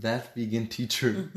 that 0.00 0.34
vegan 0.36 0.68
teacher. 0.68 1.28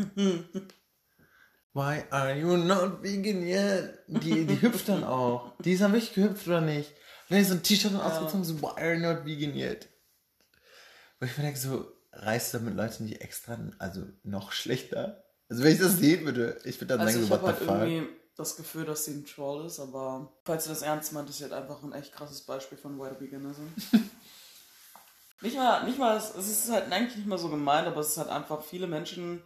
Why 1.73 2.03
are 2.11 2.35
you 2.37 2.55
not 2.57 3.01
vegan 3.01 3.41
yet? 3.47 3.99
Die, 4.07 4.45
die 4.45 4.61
hüpft 4.61 4.89
dann 4.89 5.03
auch. 5.03 5.53
Die 5.59 5.71
ist 5.73 5.81
dann 5.81 5.91
wirklich 5.93 6.13
gehüpft, 6.13 6.47
oder 6.47 6.61
nicht? 6.61 6.89
Und 6.91 7.31
dann 7.31 7.39
ist 7.39 7.47
so 7.49 7.55
ein 7.55 7.63
T-Shirt 7.63 7.95
ausgezogen, 7.95 8.43
so, 8.43 8.61
why 8.61 8.79
are 8.79 8.93
you 8.93 8.99
not 8.99 9.25
vegan 9.25 9.55
yet? 9.55 9.87
Wo 11.19 11.25
ich 11.25 11.35
mir 11.37 11.45
denke, 11.45 11.59
so, 11.59 11.87
reist 12.11 12.53
du 12.53 12.59
mit 12.59 12.75
Leuten, 12.75 13.07
die 13.07 13.19
extra, 13.19 13.57
also 13.79 14.05
noch 14.23 14.51
schlechter? 14.51 15.23
Also 15.49 15.63
wenn 15.63 15.73
ich 15.73 15.79
das 15.79 15.97
sehen 15.97 16.25
würde, 16.25 16.59
ich 16.63 16.79
würde 16.79 16.95
dann 16.97 17.01
Also 17.01 17.13
sagen, 17.13 17.23
ich 17.23 17.29
so, 17.29 17.35
what 17.35 17.43
halt 17.43 17.59
the 17.59 17.65
fuck? 17.65 17.75
irgendwie 17.81 18.09
das 18.35 18.55
Gefühl, 18.55 18.85
dass 18.85 19.05
sie 19.05 19.11
ein 19.11 19.25
Troll 19.25 19.65
ist, 19.65 19.79
aber 19.79 20.31
falls 20.43 20.63
du 20.65 20.69
das 20.69 20.81
ernst 20.81 21.13
meint, 21.13 21.29
ist 21.29 21.37
sie 21.37 21.43
halt 21.43 21.53
einfach 21.53 21.81
ein 21.83 21.93
echt 21.93 22.13
krasses 22.13 22.41
Beispiel 22.41 22.77
von 22.77 22.99
White 22.99 23.19
Veganism. 23.19 23.63
nicht 25.43 25.57
mal, 25.57 25.83
nicht 25.83 25.99
mal, 25.99 26.15
es 26.15 26.35
ist 26.35 26.71
halt 26.71 26.91
eigentlich 26.91 27.17
nicht 27.17 27.27
mal 27.27 27.37
so 27.37 27.49
gemeint, 27.49 27.85
aber 27.85 27.99
es 27.99 28.09
ist 28.09 28.17
halt 28.17 28.29
einfach 28.29 28.61
viele 28.63 28.87
Menschen, 28.87 29.43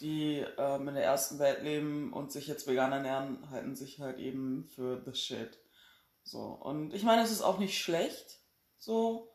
die 0.00 0.44
ähm, 0.58 0.88
in 0.88 0.94
der 0.94 1.04
ersten 1.04 1.38
Welt 1.38 1.62
leben 1.62 2.12
und 2.12 2.30
sich 2.30 2.46
jetzt 2.46 2.66
vegan 2.66 2.92
ernähren, 2.92 3.50
halten 3.50 3.74
sich 3.74 4.00
halt 4.00 4.18
eben 4.18 4.68
für 4.74 5.02
the 5.04 5.14
shit. 5.14 5.58
So, 6.22 6.40
und 6.40 6.92
ich 6.94 7.02
meine, 7.04 7.22
es 7.22 7.30
ist 7.30 7.42
auch 7.42 7.58
nicht 7.58 7.78
schlecht, 7.78 8.38
so, 8.78 9.34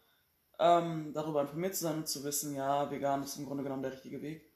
ähm, 0.60 1.12
darüber 1.14 1.42
informiert 1.42 1.76
zu 1.76 1.84
sein 1.84 1.98
und 1.98 2.08
zu 2.08 2.24
wissen, 2.24 2.56
ja, 2.56 2.90
vegan 2.92 3.24
ist 3.24 3.38
im 3.38 3.48
Grunde 3.48 3.64
genommen 3.64 3.84
der 3.84 3.94
richtige 3.94 4.22
Weg. 4.22 4.52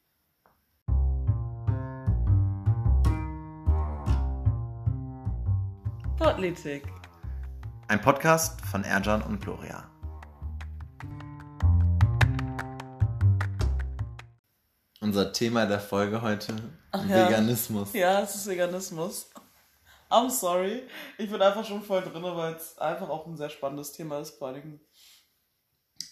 Politik. 6.18 6.84
Ein 7.88 8.02
Podcast 8.02 8.62
von 8.62 8.84
Erjan 8.84 9.24
und 9.24 9.42
Gloria. 9.42 9.90
Unser 15.10 15.34
Thema 15.34 15.66
der 15.66 15.80
Folge 15.80 16.22
heute, 16.22 16.54
ja. 16.94 17.28
Veganismus. 17.28 17.94
Ja, 17.94 18.22
es 18.22 18.36
ist 18.36 18.46
Veganismus. 18.46 19.32
I'm 20.08 20.30
sorry. 20.30 20.84
Ich 21.18 21.32
bin 21.32 21.42
einfach 21.42 21.66
schon 21.66 21.82
voll 21.82 22.04
drin, 22.04 22.22
weil 22.22 22.54
es 22.54 22.78
einfach 22.78 23.10
auch 23.10 23.26
ein 23.26 23.36
sehr 23.36 23.50
spannendes 23.50 23.92
Thema 23.92 24.20
ist, 24.20 24.38
vor 24.38 24.50
allem. 24.50 24.80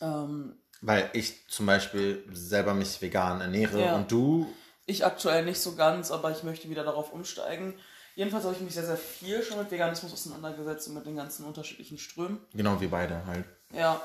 Ähm, 0.01 0.57
Weil 0.81 1.11
ich 1.13 1.47
zum 1.47 1.67
Beispiel 1.67 2.27
selber 2.33 2.73
mich 2.73 2.99
vegan 2.99 3.39
ernähre 3.39 3.79
Ja. 3.85 3.95
und 3.97 4.11
du, 4.11 4.51
ich 4.87 5.05
aktuell 5.05 5.45
nicht 5.45 5.61
so 5.61 5.75
ganz, 5.75 6.09
aber 6.09 6.31
ich 6.31 6.41
möchte 6.41 6.67
wieder 6.67 6.83
darauf 6.83 7.13
umsteigen. 7.13 7.75
Jedenfalls 8.15 8.45
habe 8.45 8.55
ich 8.55 8.61
mich 8.61 8.73
sehr, 8.73 8.87
sehr 8.87 8.97
viel 8.97 9.43
schon 9.43 9.59
mit 9.59 9.69
Veganismus 9.69 10.11
auseinandergesetzt 10.11 10.87
und 10.87 10.95
mit 10.95 11.05
den 11.05 11.17
ganzen 11.17 11.45
unterschiedlichen 11.45 11.99
Strömen. 11.99 12.39
genau 12.51 12.81
wie 12.81 12.87
beide 12.87 13.23
halt. 13.27 13.45
Ja, 13.71 14.01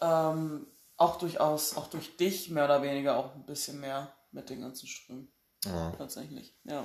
ähm, 0.00 0.66
auch 0.96 1.18
durchaus, 1.18 1.76
auch 1.76 1.88
durch 1.88 2.16
dich 2.16 2.48
mehr 2.48 2.64
oder 2.64 2.80
weniger 2.82 3.18
auch 3.18 3.34
ein 3.34 3.44
bisschen 3.44 3.80
mehr 3.80 4.10
mit 4.32 4.50
den 4.50 4.60
ganzen 4.60 4.86
Strömen. 4.86 5.30
Ja. 5.64 5.92
Tatsächlich, 5.92 6.54
ja. 6.64 6.84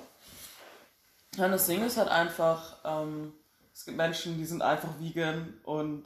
Ja, 1.38 1.48
das 1.50 1.68
Ding 1.68 1.86
ist 1.86 1.98
halt 1.98 2.10
einfach, 2.10 2.80
ähm, 2.84 3.34
es 3.74 3.86
gibt 3.86 3.98
Menschen, 3.98 4.38
die 4.38 4.46
sind 4.46 4.62
einfach 4.62 5.00
vegan 5.00 5.60
und 5.64 6.06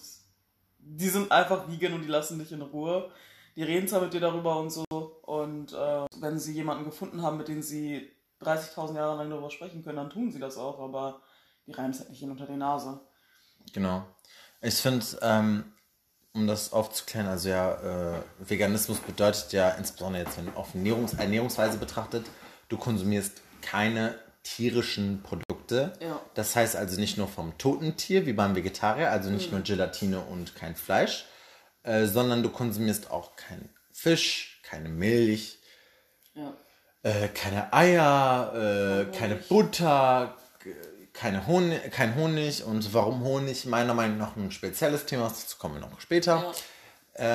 die 0.80 1.10
sind 1.10 1.32
einfach 1.32 1.68
vegan 1.70 1.94
und 1.94 2.02
die 2.02 2.08
lassen 2.08 2.40
dich 2.40 2.52
in 2.52 2.62
Ruhe. 2.62 3.12
Die 3.56 3.64
reden 3.64 3.88
zwar 3.88 4.02
mit 4.02 4.14
dir 4.14 4.22
darüber 4.22 4.60
und 4.60 4.72
so 4.72 4.86
und 4.90 5.74
äh, 5.74 6.06
wenn 6.18 6.40
sie 6.40 6.54
jemanden 6.54 6.86
gefunden 6.86 7.22
haben, 7.22 7.38
mit 7.38 7.48
dem 7.48 7.62
sie 7.62 8.10
30.000 8.42 8.96
Jahre 8.96 9.18
lang 9.18 9.30
darüber 9.30 9.52
sprechen 9.52 9.84
können, 9.84 9.98
dann 9.98 10.10
tun 10.10 10.32
sie 10.32 10.40
das 10.40 10.58
auch, 10.58 10.80
aber 10.80 11.22
die 11.68 11.74
reiben 11.74 11.92
es 11.92 12.00
halt 12.00 12.10
nicht 12.10 12.20
hin 12.20 12.32
unter 12.32 12.48
die 12.48 12.56
Nase. 12.56 13.02
Genau. 13.74 14.06
Ich 14.62 14.76
finde, 14.76 15.06
ähm, 15.22 15.74
um 16.34 16.48
das 16.48 16.74
aufzuklären, 16.74 17.28
also 17.28 17.50
ja, 17.50 18.16
äh, 18.18 18.22
Veganismus 18.40 19.00
bedeutet 19.00 19.52
ja 19.52 19.70
insbesondere 19.72 20.24
jetzt, 20.24 20.38
wenn 20.38 20.46
man 20.46 20.56
auf 20.56 20.74
Ernährungs 20.74 21.14
Ernährungsweise 21.14 21.78
betrachtet, 21.78 22.26
du 22.70 22.78
konsumierst 22.78 23.42
keine 23.62 24.16
tierischen 24.44 25.22
Produkte. 25.24 25.94
Ja. 26.00 26.20
Das 26.36 26.56
heißt 26.56 26.76
also 26.76 27.00
nicht 27.00 27.18
nur 27.18 27.28
vom 27.28 27.58
toten 27.58 27.98
Tier, 27.98 28.26
wie 28.26 28.34
beim 28.34 28.56
Vegetarier, 28.56 29.12
also 29.12 29.30
nicht 29.30 29.52
nur 29.52 29.62
Gelatine 29.62 30.20
und 30.22 30.56
kein 30.56 30.76
Fleisch, 30.76 31.26
äh, 31.84 32.06
sondern 32.06 32.44
du 32.44 32.50
konsumierst 32.50 33.12
auch 33.12 33.36
keinen 33.36 33.70
Fisch, 33.92 34.62
keine 34.64 34.90
Milch, 34.90 35.60
Ja. 36.36 36.54
äh, 37.04 37.28
keine 37.30 37.74
Eier, 37.74 38.54
äh, 39.12 39.18
keine 39.18 39.36
Butter, 39.36 40.38
keine 41.20 41.46
Honig, 41.48 41.92
kein 41.92 42.16
Honig. 42.16 42.64
Und 42.64 42.94
warum 42.94 43.22
Honig? 43.24 43.66
Meiner 43.66 43.94
Meinung 43.94 44.18
nach 44.18 44.36
ein 44.36 44.52
spezielles 44.52 45.06
Thema, 45.06 45.24
dazu 45.28 45.58
kommen 45.58 45.76
wir 45.76 45.82
noch 45.82 46.00
später. 46.00 46.38
Ja. 46.38 46.52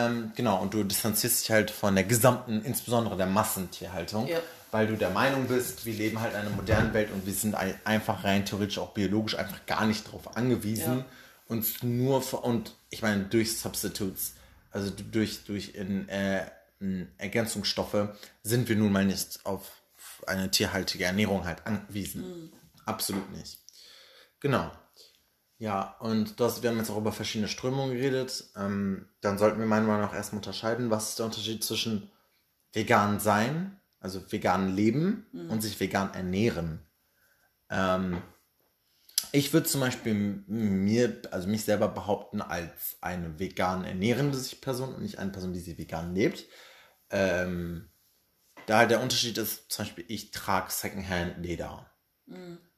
Ähm, 0.07 0.33
genau, 0.35 0.63
und 0.63 0.73
du 0.73 0.83
distanzierst 0.83 1.43
dich 1.43 1.51
halt 1.51 1.71
von 1.71 1.95
der 1.95 2.05
gesamten, 2.05 2.63
insbesondere 2.65 3.17
der 3.19 3.27
Massentierhaltung, 3.27 4.27
Ja. 4.27 4.39
weil 4.71 4.87
du 4.87 4.97
der 4.97 5.11
Meinung 5.11 5.47
bist, 5.47 5.85
wir 5.85 5.93
leben 5.93 6.19
halt 6.21 6.33
in 6.33 6.41
einer 6.41 6.51
modernen 6.51 6.95
Welt 6.95 7.11
und 7.13 7.27
wir 7.27 7.35
sind 7.35 7.55
ein- 7.55 7.75
einfach 7.85 8.25
rein 8.25 8.47
theoretisch 8.47 8.79
auch 8.79 8.95
biologisch 8.95 9.37
einfach 9.37 9.67
gar 9.67 9.85
nicht 9.85 10.07
darauf 10.07 10.37
angewiesen, 10.39 10.99
Ja. 11.01 11.05
uns 11.49 11.83
nur, 11.83 12.23
für, 12.23 12.39
und 12.39 12.75
ich 12.89 13.03
meine 13.03 13.25
durch 13.25 13.59
Substitutes, 13.59 14.33
also 14.71 14.91
durch, 14.91 15.45
durch 15.45 15.75
in, 15.75 16.09
äh, 16.09 16.47
in 16.81 17.09
Ergänzungsstoffe, 17.19 18.09
sind 18.43 18.69
wir 18.71 18.77
nun 18.77 18.91
mal 18.91 19.05
nicht 19.05 19.41
auf 19.45 19.71
eine 20.27 20.51
tierhaltige 20.51 21.05
Ernährung 21.05 21.45
halt 21.45 21.67
angewiesen. 21.67 22.51
Absolut 22.87 23.31
nicht. 23.37 23.59
Genau. 24.45 24.71
Ja, 25.57 25.97
und 26.01 26.39
das, 26.39 26.63
wir 26.63 26.69
haben 26.69 26.77
jetzt 26.77 26.91
auch 26.91 26.99
über 26.99 27.13
verschiedene 27.13 27.49
Strömungen 27.49 27.97
geredet. 27.97 28.45
Ähm, 28.55 29.09
dann 29.23 29.39
sollten 29.39 29.59
wir 29.59 29.65
meiner 29.65 29.87
Meinung 29.87 30.03
nach 30.03 30.15
erstmal 30.15 30.41
unterscheiden, 30.41 30.91
was 30.91 31.09
ist 31.09 31.19
der 31.19 31.25
Unterschied 31.25 31.65
zwischen 31.65 32.13
vegan 32.75 33.21
sein, 33.21 33.81
also 34.01 34.21
vegan 34.31 34.77
leben 34.77 35.25
und 35.49 35.63
sich 35.63 35.81
vegan 35.81 36.13
ernähren. 36.13 36.87
Ähm, 37.71 38.21
ich 39.33 39.55
würde 39.55 39.67
zum 39.67 39.81
Beispiel 39.81 40.13
mir, 40.13 41.23
also 41.31 41.49
mich 41.49 41.65
selber 41.65 41.89
behaupten 41.89 42.43
als 42.43 42.99
eine 43.01 43.39
vegan 43.39 43.85
ernährende 43.85 44.37
sich 44.37 44.61
Person 44.61 44.95
und 44.95 45.01
nicht 45.01 45.19
eine 45.19 45.31
Person, 45.33 45.55
die 45.55 45.61
sie 45.61 45.79
vegan 45.79 46.15
lebt. 46.15 46.45
Ähm, 47.09 47.89
da 48.67 48.77
halt 48.77 48.91
der 48.91 49.01
Unterschied 49.01 49.39
ist, 49.39 49.73
zum 49.73 49.87
Beispiel, 49.87 50.05
ich 50.09 50.33
trage 50.33 50.71
Secondhand 50.71 51.39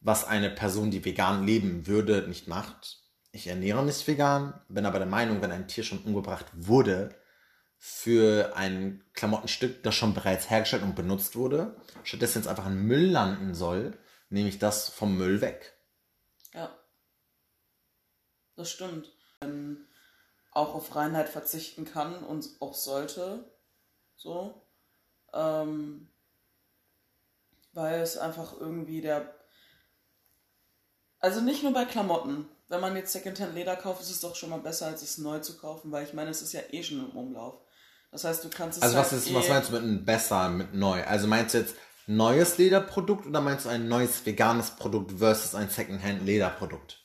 Was 0.01 0.25
eine 0.25 0.51
Person, 0.51 0.91
die 0.91 1.05
vegan 1.05 1.47
leben 1.47 1.87
würde, 1.87 2.27
nicht 2.29 2.49
macht. 2.49 3.03
Ich 3.33 3.47
ernähre 3.47 3.83
mich 3.83 4.07
vegan, 4.07 4.61
bin 4.69 4.87
aber 4.87 4.99
der 4.99 5.09
Meinung, 5.09 5.43
wenn 5.43 5.53
ein 5.53 5.69
Tier 5.69 5.85
schon 5.85 6.03
umgebracht 6.03 6.47
wurde 6.53 7.15
für 7.79 8.57
ein 8.57 9.05
Klamottenstück, 9.13 9.83
das 9.83 9.95
schon 9.95 10.15
bereits 10.15 10.49
hergestellt 10.49 10.83
und 10.83 10.97
benutzt 10.97 11.37
wurde, 11.37 11.77
stattdessen 12.03 12.39
jetzt 12.39 12.49
einfach 12.49 12.67
in 12.67 12.87
Müll 12.87 13.11
landen 13.11 13.55
soll, 13.55 13.99
nehme 14.31 14.49
ich 14.49 14.59
das 14.59 14.89
vom 14.89 15.17
Müll 15.17 15.41
weg. 15.41 15.77
Ja. 16.55 16.75
Das 18.57 18.71
stimmt. 18.71 19.13
Ähm, 19.43 19.87
auch 20.53 20.75
auf 20.75 20.97
Reinheit 20.97 21.29
verzichten 21.29 21.85
kann 21.85 22.25
und 22.25 22.49
auch 22.61 22.75
sollte. 22.75 23.45
So. 24.17 24.63
Ähm, 25.35 26.09
weil 27.75 28.01
es 28.01 28.17
einfach 28.17 28.59
irgendwie 28.59 29.03
der. 29.03 29.35
Also 31.21 31.41
nicht 31.41 31.63
nur 31.63 31.73
bei 31.73 31.85
Klamotten. 31.85 32.49
Wenn 32.69 32.81
man 32.81 32.97
jetzt 32.97 33.13
Secondhand 33.13 33.55
Leder 33.55 33.77
kauft, 33.77 34.03
ist 34.03 34.11
es 34.11 34.21
doch 34.21 34.35
schon 34.35 34.51
mal 34.51 34.59
besser, 34.59 34.87
als 34.87 35.03
es 35.03 35.19
neu 35.19 35.39
zu 35.39 35.57
kaufen, 35.57 35.93
weil 35.93 36.05
ich 36.05 36.15
meine, 36.15 36.31
es 36.31 36.43
ist 36.43 36.53
ja 36.53 36.61
eh 36.71 36.83
schon 36.83 36.99
im 36.99 37.17
Umlauf. 37.17 37.55
Das 38.11 38.25
heißt, 38.25 38.45
du 38.45 38.49
kannst 38.49 38.79
es 38.79 38.83
Also 38.83 38.97
was, 38.97 39.13
halt 39.13 39.23
ist, 39.23 39.31
eh 39.31 39.35
was 39.35 39.49
meinst 39.49 39.69
du 39.69 39.75
mit 39.75 39.83
einem 39.83 40.05
besser, 40.05 40.49
mit 40.49 40.75
neu? 40.75 41.05
Also 41.05 41.27
meinst 41.27 41.55
du 41.55 41.59
jetzt 41.59 41.77
neues 42.07 42.59
Lederprodukt 42.59 43.27
oder 43.27 43.41
meinst 43.41 43.67
du 43.67 43.69
ein 43.69 43.89
neues 43.89 44.25
veganes 44.25 44.71
Produkt 44.71 45.13
versus 45.19 45.55
ein 45.55 45.69
Secondhand 45.69 46.25
Lederprodukt? 46.25 47.01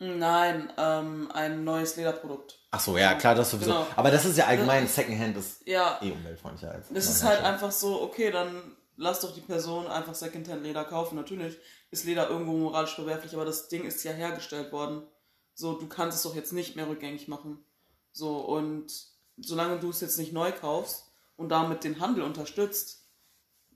Nein, 0.00 0.72
ähm, 0.78 1.28
ein 1.34 1.64
neues 1.64 1.96
Lederprodukt. 1.96 2.58
Ach 2.70 2.78
so, 2.80 2.96
ja, 2.96 3.14
klar, 3.14 3.34
das 3.34 3.50
sowieso. 3.50 3.72
Genau. 3.72 3.86
Aber 3.96 4.10
das 4.10 4.24
ist 4.24 4.38
ja 4.38 4.46
allgemein, 4.46 4.86
Secondhand 4.86 5.36
ist 5.36 5.66
Ja, 5.66 5.98
eh 6.00 6.12
umweltfreundlicher 6.12 6.72
als 6.72 6.88
Das 6.90 7.08
ist 7.08 7.24
halt 7.24 7.42
einfach 7.42 7.72
so, 7.72 8.00
okay, 8.02 8.30
dann 8.30 8.76
lass 8.98 9.20
doch 9.20 9.32
die 9.32 9.40
Person 9.40 9.86
einfach 9.86 10.14
Secondhand 10.14 10.62
Leder 10.62 10.84
kaufen. 10.84 11.14
Natürlich 11.14 11.56
ist 11.90 12.04
Leder 12.04 12.28
irgendwo 12.28 12.52
moralisch 12.52 12.94
verwerflich, 12.94 13.34
aber 13.34 13.44
das 13.44 13.68
Ding 13.68 13.84
ist 13.84 14.04
ja 14.04 14.12
hergestellt 14.12 14.72
worden. 14.72 15.06
So, 15.54 15.74
du 15.74 15.86
kannst 15.86 16.18
es 16.18 16.24
doch 16.24 16.34
jetzt 16.34 16.52
nicht 16.52 16.76
mehr 16.76 16.88
rückgängig 16.88 17.28
machen. 17.28 17.64
So, 18.12 18.38
und 18.38 18.92
solange 19.38 19.78
du 19.78 19.90
es 19.90 20.00
jetzt 20.00 20.18
nicht 20.18 20.32
neu 20.32 20.52
kaufst 20.52 21.10
und 21.36 21.48
damit 21.48 21.84
den 21.84 22.00
Handel 22.00 22.24
unterstützt, 22.24 23.06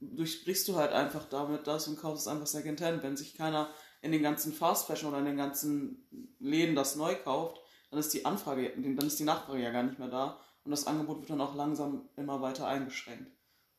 durchbrichst 0.00 0.66
du 0.66 0.76
halt 0.76 0.92
einfach 0.92 1.24
damit 1.28 1.66
das 1.69 1.86
und 1.86 2.00
kaufst 2.00 2.26
es 2.26 2.32
einfach 2.32 2.48
Secondhand. 2.48 3.02
Wenn 3.04 3.16
sich 3.16 3.36
keiner 3.36 3.70
in 4.02 4.10
den 4.10 4.22
ganzen 4.22 4.52
Fast 4.52 4.88
Fashion 4.88 5.10
oder 5.10 5.20
in 5.20 5.26
den 5.26 5.36
ganzen 5.36 6.34
Läden 6.40 6.74
das 6.74 6.96
neu 6.96 7.14
kauft, 7.14 7.60
dann 7.90 8.00
ist 8.00 8.12
die 8.12 8.24
Anfrage, 8.24 8.72
dann 8.76 9.06
ist 9.06 9.20
die 9.20 9.24
Nachfrage 9.24 9.62
ja 9.62 9.70
gar 9.70 9.84
nicht 9.84 10.00
mehr 10.00 10.08
da 10.08 10.40
und 10.64 10.72
das 10.72 10.88
Angebot 10.88 11.20
wird 11.20 11.30
dann 11.30 11.40
auch 11.40 11.54
langsam 11.54 12.08
immer 12.16 12.40
weiter 12.40 12.66
eingeschränkt. 12.66 13.30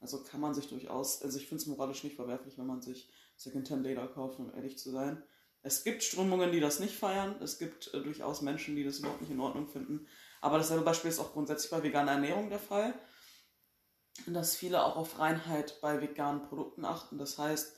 Also 0.03 0.21
kann 0.21 0.41
man 0.41 0.53
sich 0.53 0.67
durchaus, 0.67 1.21
also 1.21 1.37
ich 1.37 1.47
finde 1.47 1.61
es 1.61 1.67
moralisch 1.67 2.03
nicht 2.03 2.17
verwerflich, 2.17 2.57
wenn 2.57 2.67
man 2.67 2.81
sich 2.81 3.09
Secondhand 3.37 3.83
Leder 3.83 4.05
kauft, 4.07 4.37
um 4.37 4.53
ehrlich 4.53 4.77
zu 4.77 4.91
sein. 4.91 5.23
Es 5.61 5.85
gibt 5.85 6.03
Strömungen, 6.03 6.51
die 6.51 6.59
das 6.59 6.81
nicht 6.81 6.93
feiern. 6.93 7.35
Es 7.41 7.57
gibt 7.57 7.93
äh, 7.93 8.01
durchaus 8.01 8.41
Menschen, 8.41 8.75
die 8.75 8.83
das 8.83 8.99
überhaupt 8.99 9.21
nicht 9.21 9.31
in 9.31 9.39
Ordnung 9.39 9.69
finden. 9.69 10.07
Aber 10.41 10.57
dasselbe 10.57 10.83
Beispiel 10.83 11.09
ist 11.09 11.19
auch 11.19 11.31
grundsätzlich 11.31 11.71
bei 11.71 11.81
veganer 11.81 12.11
Ernährung 12.11 12.49
der 12.49 12.59
Fall. 12.59 12.93
dass 14.27 14.55
viele 14.55 14.83
auch 14.83 14.97
auf 14.97 15.19
Reinheit 15.19 15.79
bei 15.81 16.01
veganen 16.01 16.43
Produkten 16.43 16.85
achten. 16.85 17.17
Das 17.17 17.37
heißt, 17.37 17.73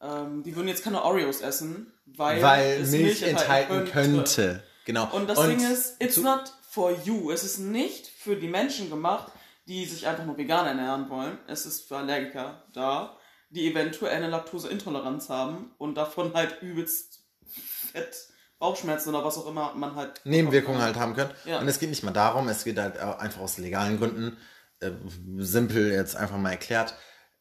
ähm, 0.00 0.42
die 0.44 0.54
würden 0.54 0.68
jetzt 0.68 0.84
keine 0.84 1.02
Oreos 1.02 1.40
essen, 1.40 1.92
weil, 2.06 2.40
Weil 2.40 2.82
es 2.82 2.90
Milch 2.92 3.22
enthalten 3.22 3.84
könnte. 3.90 4.62
Genau. 4.84 5.10
Und 5.12 5.28
das 5.28 5.40
Ding 5.40 5.60
ist, 5.60 5.96
it's 6.00 6.18
not 6.18 6.52
for 6.68 6.92
you. 7.04 7.30
Es 7.30 7.42
ist 7.42 7.58
nicht 7.58 8.06
für 8.06 8.36
die 8.36 8.48
Menschen 8.48 8.90
gemacht, 8.90 9.32
die 9.66 9.84
sich 9.86 10.06
einfach 10.06 10.24
nur 10.24 10.36
vegan 10.36 10.66
ernähren 10.66 11.08
wollen. 11.08 11.38
Es 11.46 11.66
ist 11.66 11.88
für 11.88 11.96
Allergiker 11.96 12.64
da, 12.72 13.16
die 13.50 13.70
eventuell 13.70 14.14
eine 14.16 14.28
Laktoseintoleranz 14.28 15.28
haben 15.28 15.72
und 15.78 15.94
davon 15.94 16.34
halt 16.34 16.60
übelst 16.62 17.24
fett 17.46 18.28
Bauchschmerzen 18.58 19.10
oder 19.10 19.24
was 19.24 19.36
auch 19.36 19.46
immer 19.46 19.74
man 19.74 19.94
halt. 19.94 20.20
Nebenwirkungen 20.24 20.80
halt 20.80 20.96
haben 20.96 21.14
können. 21.14 21.30
Ja. 21.44 21.60
Und 21.60 21.68
es 21.68 21.78
geht 21.78 21.90
nicht 21.90 22.02
mal 22.02 22.12
darum, 22.12 22.48
es 22.48 22.64
geht 22.64 22.78
halt 22.78 22.98
einfach 22.98 23.40
aus 23.40 23.58
legalen 23.58 23.98
Gründen, 23.98 24.38
äh, 24.80 24.90
simpel 25.38 25.92
jetzt 25.92 26.16
einfach 26.16 26.38
mal 26.38 26.50
erklärt. 26.52 26.94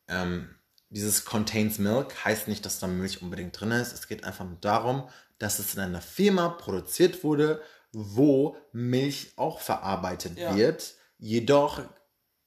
Ähm, 0.07 0.55
dieses 0.89 1.25
contains 1.25 1.79
milk 1.79 2.25
heißt 2.25 2.47
nicht, 2.47 2.65
dass 2.65 2.79
da 2.79 2.87
Milch 2.87 3.21
unbedingt 3.21 3.59
drin 3.59 3.71
ist. 3.71 3.93
Es 3.93 4.07
geht 4.07 4.23
einfach 4.23 4.45
nur 4.45 4.57
darum, 4.59 5.09
dass 5.39 5.59
es 5.59 5.73
in 5.73 5.81
einer 5.81 6.01
Firma 6.01 6.49
produziert 6.49 7.23
wurde, 7.23 7.61
wo 7.91 8.57
Milch 8.71 9.33
auch 9.35 9.59
verarbeitet 9.59 10.37
Ja. 10.37 10.55
wird, 10.55 10.95
jedoch 11.17 11.81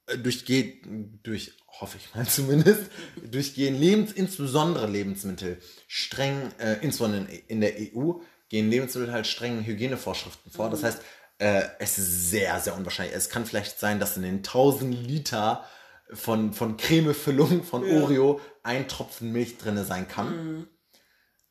äh, 0.06 0.18
durch, 0.18 0.44
ge- 0.44 0.80
durch 1.22 1.52
hoffe 1.80 1.98
ich 1.98 2.14
mal 2.14 2.26
zumindest, 2.28 2.82
durchgehen 3.22 3.78
Lebens, 3.78 4.12
insbesondere 4.12 4.86
Lebensmittel 4.86 5.58
streng, 5.88 6.50
äh, 6.58 6.74
insbesondere 6.82 7.26
in 7.48 7.60
der 7.60 7.74
EU, 7.78 8.14
gehen 8.48 8.70
Lebensmittel 8.70 9.12
halt 9.12 9.26
strengen 9.26 9.64
Hygienevorschriften 9.64 10.52
vor. 10.52 10.70
Das 10.70 10.82
heißt, 10.82 11.00
äh, 11.38 11.62
es 11.78 11.98
ist 11.98 12.30
sehr, 12.30 12.58
sehr 12.60 12.76
unwahrscheinlich. 12.76 13.14
Es 13.14 13.28
kann 13.28 13.44
vielleicht 13.44 13.78
sein, 13.78 14.00
dass 14.00 14.16
in 14.16 14.22
den 14.22 14.36
1000 14.36 14.94
Liter 14.94 15.64
von, 16.12 16.52
von 16.52 16.76
Cremefüllung 16.76 17.64
von 17.64 17.84
Ja. 17.86 18.00
Oreo 18.00 18.40
ein 18.62 18.88
Tropfen 18.88 19.32
Milch 19.32 19.58
drinne 19.58 19.84
sein 19.84 20.06
kann. 20.08 20.68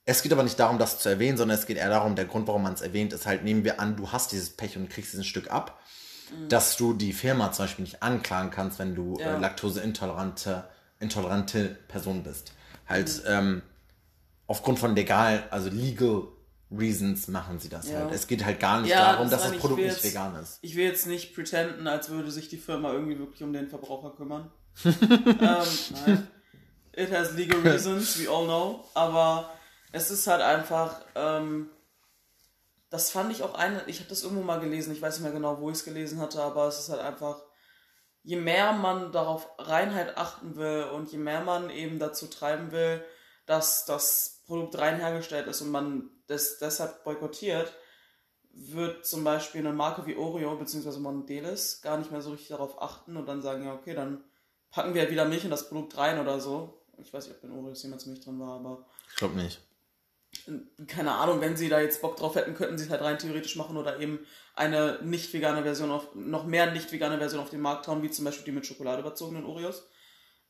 Es 0.06 0.22
geht 0.22 0.32
aber 0.32 0.44
nicht 0.44 0.60
darum, 0.60 0.78
das 0.80 1.00
zu 1.00 1.10
erwähnen, 1.10 1.38
sondern 1.38 1.58
es 1.58 1.66
geht 1.66 1.78
eher 1.78 1.90
darum, 1.90 2.16
der 2.16 2.26
Grund, 2.26 2.48
warum 2.48 2.64
man 2.64 2.74
es 2.74 2.82
erwähnt, 2.82 3.12
ist 3.12 3.26
halt, 3.26 3.44
nehmen 3.44 3.64
wir 3.64 3.80
an, 3.80 3.98
du 3.98 4.12
hast 4.12 4.32
dieses 4.32 4.52
Pech 4.52 4.78
und 4.78 4.90
kriegst 4.90 5.14
dieses 5.14 5.26
Stück 5.28 5.52
ab, 5.52 5.80
dass 6.50 6.78
du 6.78 6.94
die 6.94 7.14
Firma 7.14 7.52
zum 7.52 7.66
Beispiel 7.66 7.84
nicht 7.86 8.02
anklagen 8.04 8.52
kannst, 8.52 8.80
wenn 8.80 8.96
du 8.96 9.18
Ja. 9.20 9.36
äh, 9.36 9.40
laktoseintolerante 9.40 10.66
intolerante 11.00 11.78
Person 11.88 12.24
bist. 12.24 12.54
Halt, 12.88 13.22
ähm, 13.28 13.62
aufgrund 14.48 14.80
von 14.80 14.96
legal, 14.96 15.44
also 15.52 15.70
legal 15.70 16.24
reasons 16.72 17.28
machen 17.28 17.60
sie 17.60 17.70
das 17.70 17.90
Ja. 17.90 18.00
halt. 18.00 18.12
Es 18.14 18.28
geht 18.28 18.46
halt 18.46 18.60
gar 18.60 18.82
nicht 18.82 18.90
Ja, 18.92 19.12
darum, 19.14 19.30
das 19.30 19.42
dass 19.44 19.52
das 19.52 19.60
Produkt 19.60 19.82
nicht 19.82 20.04
vegan 20.04 20.36
ist. 20.36 20.58
Ich 20.62 20.76
will 20.76 20.86
jetzt 20.86 21.06
nicht 21.06 21.36
pretenden, 21.36 21.88
als 21.88 22.10
würde 22.10 22.32
sich 22.32 22.48
die 22.50 22.58
Firma 22.58 22.92
irgendwie 22.94 23.20
wirklich 23.20 23.44
um 23.44 23.54
den 23.54 23.68
Verbraucher 23.68 24.12
kümmern. 24.16 24.52
ähm, 24.86 24.98
nein. 25.40 26.28
It 26.96 27.12
has 27.12 27.34
legal 27.34 27.60
reasons, 27.64 28.18
we 28.20 28.30
all 28.30 28.46
know. 28.46 28.86
Aber 28.94 29.52
es 29.92 30.12
ist 30.12 30.28
halt 30.28 30.42
einfach, 30.42 31.02
ähm, 31.16 31.70
das 32.90 33.12
fand 33.12 33.32
ich 33.32 33.44
auch 33.44 33.56
eine, 33.56 33.84
ich 33.88 34.00
habe 34.00 34.10
das 34.10 34.24
irgendwo 34.24 34.44
mal 34.44 34.60
gelesen, 34.60 34.94
ich 34.94 35.02
weiß 35.02 35.16
nicht 35.16 35.24
mehr 35.24 35.34
genau, 35.34 35.60
wo 35.60 35.70
ich 35.70 35.78
es 35.78 35.84
gelesen 35.84 36.20
hatte, 36.20 36.42
aber 36.42 36.68
es 36.68 36.80
ist 36.80 36.90
halt 36.90 37.02
einfach, 37.02 37.42
je 38.24 38.38
mehr 38.38 38.74
man 38.74 39.12
darauf 39.12 39.50
Reinheit 39.58 40.18
achten 40.18 40.56
will 40.56 40.86
und 40.94 41.12
je 41.12 41.18
mehr 41.18 41.42
man 41.42 41.70
eben 41.70 42.00
dazu 42.00 42.28
treiben 42.28 42.72
will, 42.72 43.04
dass 43.46 43.86
das 43.86 44.44
Produkt 44.46 44.78
rein 44.78 45.00
hergestellt 45.00 45.48
ist 45.48 45.62
und 45.62 45.72
man 45.72 46.10
das 46.28 46.58
deshalb 46.58 47.04
boykottiert, 47.04 47.74
wird 48.52 49.06
zum 49.06 49.24
Beispiel 49.24 49.62
eine 49.62 49.74
Marke 49.74 50.06
wie 50.06 50.16
Oreo 50.16 50.56
bzw. 50.56 51.00
Mondelez 51.00 51.82
gar 51.82 51.98
nicht 51.98 52.12
mehr 52.12 52.22
so 52.22 52.32
richtig 52.32 52.50
darauf 52.50 52.82
achten 52.82 53.18
und 53.18 53.26
dann 53.26 53.42
sagen, 53.42 53.66
ja, 53.66 53.74
okay, 53.74 53.94
dann 53.94 54.24
packen 54.72 54.94
wir 54.94 55.02
halt 55.02 55.12
wieder 55.12 55.26
Milch 55.26 55.44
in 55.44 55.52
das 55.52 55.68
Produkt 55.68 55.98
rein 55.98 56.20
oder 56.20 56.40
so. 56.40 56.82
Ich 56.98 57.14
weiß 57.14 57.28
nicht, 57.28 57.38
ob 57.38 57.44
in 57.44 57.52
Oreos 57.52 57.84
jemals 57.84 58.06
Milch 58.06 58.22
drin 58.22 58.40
war, 58.40 58.60
aber 58.60 58.86
Ich 59.10 59.18
glaube 59.18 59.36
nicht. 59.36 59.60
Keine 60.88 61.12
Ahnung, 61.12 61.42
wenn 61.42 61.58
sie 61.58 61.70
da 61.70 61.80
jetzt 61.80 62.02
Bock 62.02 62.18
drauf 62.18 62.36
hätten, 62.36 62.56
könnten 62.56 62.78
sie 62.78 62.86
es 62.86 62.90
halt 62.90 63.02
rein 63.02 63.18
theoretisch 63.18 63.56
machen 63.56 63.78
oder 63.78 64.00
eben 64.00 64.20
eine 64.56 65.00
nicht 65.02 65.34
vegane 65.34 65.64
Version 65.64 65.92
auf, 65.92 66.14
noch 66.16 66.46
mehr 66.46 66.72
nicht 66.72 66.92
vegane 66.92 67.18
Version 67.18 67.42
auf 67.42 67.50
den 67.50 67.62
Markt 67.62 67.88
hauen, 67.88 68.04
wie 68.04 68.12
zum 68.12 68.26
Beispiel 68.26 68.46
die 68.46 68.52
mit 68.52 68.66
Schokolade 68.66 69.02
überzogenen 69.02 69.46
Oreos. 69.46 69.88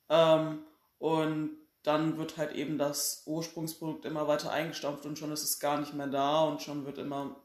Ähm, 0.09 0.63
und 0.97 1.57
dann 1.83 2.17
wird 2.17 2.37
halt 2.37 2.53
eben 2.53 2.77
das 2.77 3.23
Ursprungsprodukt 3.25 4.05
immer 4.05 4.27
weiter 4.27 4.51
eingestampft 4.51 5.05
und 5.05 5.19
schon 5.19 5.31
ist 5.31 5.43
es 5.43 5.59
gar 5.59 5.79
nicht 5.79 5.93
mehr 5.93 6.07
da 6.07 6.43
und 6.43 6.61
schon 6.61 6.85
wird 6.85 6.97
immer, 6.97 7.35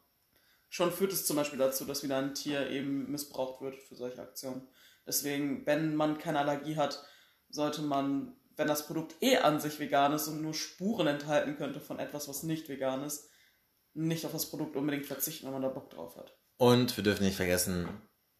schon 0.68 0.92
führt 0.92 1.12
es 1.12 1.26
zum 1.26 1.36
Beispiel 1.36 1.58
dazu, 1.58 1.84
dass 1.84 2.02
wieder 2.02 2.16
ein 2.16 2.34
Tier 2.34 2.70
eben 2.70 3.10
missbraucht 3.10 3.60
wird 3.60 3.76
für 3.76 3.96
solche 3.96 4.22
Aktionen. 4.22 4.66
Deswegen, 5.06 5.66
wenn 5.66 5.94
man 5.94 6.18
keine 6.18 6.38
Allergie 6.38 6.76
hat, 6.76 7.04
sollte 7.50 7.82
man, 7.82 8.36
wenn 8.56 8.68
das 8.68 8.86
Produkt 8.86 9.16
eh 9.22 9.38
an 9.38 9.60
sich 9.60 9.78
vegan 9.78 10.12
ist 10.12 10.28
und 10.28 10.42
nur 10.42 10.54
Spuren 10.54 11.06
enthalten 11.06 11.56
könnte 11.56 11.80
von 11.80 11.98
etwas, 11.98 12.28
was 12.28 12.42
nicht 12.42 12.68
vegan 12.68 13.02
ist, 13.04 13.28
nicht 13.94 14.24
auf 14.24 14.32
das 14.32 14.50
Produkt 14.50 14.76
unbedingt 14.76 15.06
verzichten, 15.06 15.46
wenn 15.46 15.52
man 15.52 15.62
da 15.62 15.68
Bock 15.68 15.90
drauf 15.90 16.16
hat. 16.16 16.36
Und 16.56 16.96
wir 16.96 17.04
dürfen 17.04 17.24
nicht 17.24 17.36
vergessen, 17.36 17.88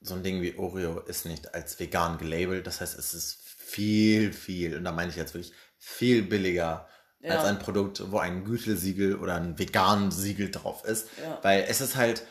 so 0.00 0.14
ein 0.14 0.22
Ding 0.22 0.40
wie 0.42 0.56
Oreo 0.56 1.00
ist 1.00 1.26
nicht 1.26 1.54
als 1.54 1.78
vegan 1.80 2.18
gelabelt. 2.18 2.66
Das 2.66 2.80
heißt, 2.80 2.98
es 2.98 3.14
ist 3.14 3.40
viel, 3.42 4.32
viel, 4.32 4.76
und 4.76 4.84
da 4.84 4.92
meine 4.92 5.10
ich 5.10 5.16
jetzt 5.16 5.34
wirklich 5.34 5.52
viel 5.78 6.22
billiger 6.22 6.88
Ja. 7.20 7.36
als 7.36 7.44
ein 7.44 7.58
Produkt, 7.58 8.10
wo 8.10 8.18
ein 8.18 8.44
Gütesiegel 8.44 9.16
oder 9.16 9.34
ein 9.36 9.58
vegan 9.58 10.10
Siegel 10.10 10.50
drauf 10.50 10.84
ist. 10.84 11.08
Ja. 11.22 11.38
Weil 11.42 11.64
es 11.68 11.80
ist 11.80 11.96
halt, 11.96 12.26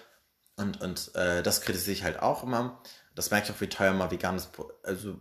und, 0.56 0.82
und 0.82 1.14
äh, 1.16 1.44
das 1.44 1.62
kritisiere 1.62 1.94
ich 1.94 2.04
halt 2.04 2.20
auch 2.22 2.44
immer, 2.44 2.82
das 3.16 3.32
merke 3.32 3.48
ich 3.50 3.56
auch, 3.56 3.62
wie 3.62 3.68
teuer 3.68 3.94
mal 3.94 4.12
veganes, 4.12 4.50
also 4.84 5.20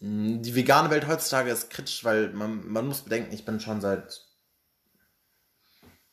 die 0.00 0.54
vegane 0.54 0.88
Welt 0.90 1.06
heutzutage 1.06 1.50
ist 1.50 1.68
kritisch, 1.70 2.04
weil 2.04 2.30
man, 2.30 2.66
man 2.66 2.86
muss 2.86 3.02
bedenken, 3.02 3.32
ich 3.34 3.44
bin 3.44 3.60
schon 3.60 3.80
seit 3.80 4.22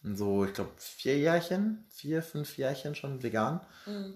so, 0.04 0.46
ich 0.46 0.54
glaube, 0.54 0.72
vier 0.78 1.18
Jährchen, 1.18 1.86
vier, 1.90 2.22
fünf 2.22 2.58
Jährchen 2.58 2.96
schon 2.96 3.24
vegan. 3.24 3.62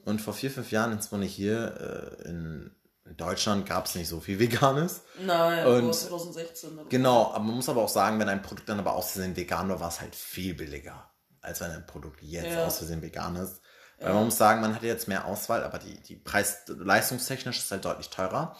Und 0.06 0.22
vor 0.22 0.34
vier, 0.34 0.52
fünf 0.52 0.72
Jahren, 0.72 0.92
insbesondere 0.92 1.30
hier 1.30 2.18
äh, 2.24 2.30
in 2.30 2.76
Deutschland, 3.18 3.66
gab 3.66 3.86
es 3.88 3.96
nicht 3.96 4.08
so 4.08 4.20
viel 4.20 4.40
Veganes. 4.40 5.02
Nein, 5.22 5.66
Und- 5.66 5.84
vor 5.84 5.92
2016. 5.94 6.78
oder- 6.80 6.90
Genau, 6.90 7.32
aber 7.34 7.44
man 7.44 7.56
muss 7.56 7.68
aber 7.70 7.82
auch 7.82 7.90
sagen, 7.90 8.20
wenn 8.20 8.30
ein 8.30 8.42
Produkt 8.42 8.70
dann 8.70 8.80
aber 8.80 8.94
aus 8.94 9.12
Versehen 9.12 9.36
vegan 9.36 9.68
war, 9.70 9.80
war 9.80 9.90
es 9.90 10.00
halt 10.02 10.16
viel 10.16 10.54
billiger, 10.54 11.10
als 11.42 11.60
wenn 11.62 11.72
ein 11.72 11.86
Produkt 11.86 12.22
jetzt 12.22 12.54
Ja. 12.54 12.66
aus 12.66 12.78
Versehen 12.78 13.02
vegan 13.02 13.36
ist. 13.38 13.62
Weil 14.00 14.14
man 14.14 14.26
muss 14.26 14.38
sagen, 14.38 14.62
man 14.62 14.74
hat 14.76 14.84
jetzt 14.84 15.08
mehr 15.08 15.26
Auswahl, 15.26 15.64
aber 15.64 15.78
die, 15.78 16.02
die 16.02 16.16
Preis-leistungstechnisch 16.16 17.60
ist 17.60 17.72
halt 17.72 17.86
deutlich 17.86 18.10
teurer. 18.10 18.58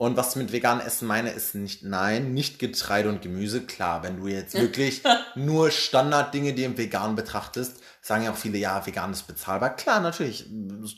Und 0.00 0.16
was 0.16 0.30
ich 0.30 0.36
mit 0.36 0.50
veganem 0.50 0.86
Essen 0.86 1.06
meine, 1.06 1.28
ist 1.28 1.54
nicht, 1.54 1.84
nein, 1.84 2.32
nicht 2.32 2.58
Getreide 2.58 3.10
und 3.10 3.20
Gemüse. 3.20 3.60
Klar, 3.60 4.02
wenn 4.02 4.16
du 4.16 4.28
jetzt 4.28 4.54
wirklich 4.58 5.02
nur 5.34 5.70
Standarddinge, 5.70 6.54
die 6.54 6.64
im 6.64 6.78
Vegan 6.78 7.16
betrachtest, 7.16 7.76
sagen 8.00 8.24
ja 8.24 8.30
auch 8.32 8.36
viele, 8.36 8.56
ja, 8.56 8.86
vegan 8.86 9.12
ist 9.12 9.24
bezahlbar. 9.26 9.76
Klar, 9.76 10.00
natürlich. 10.00 10.46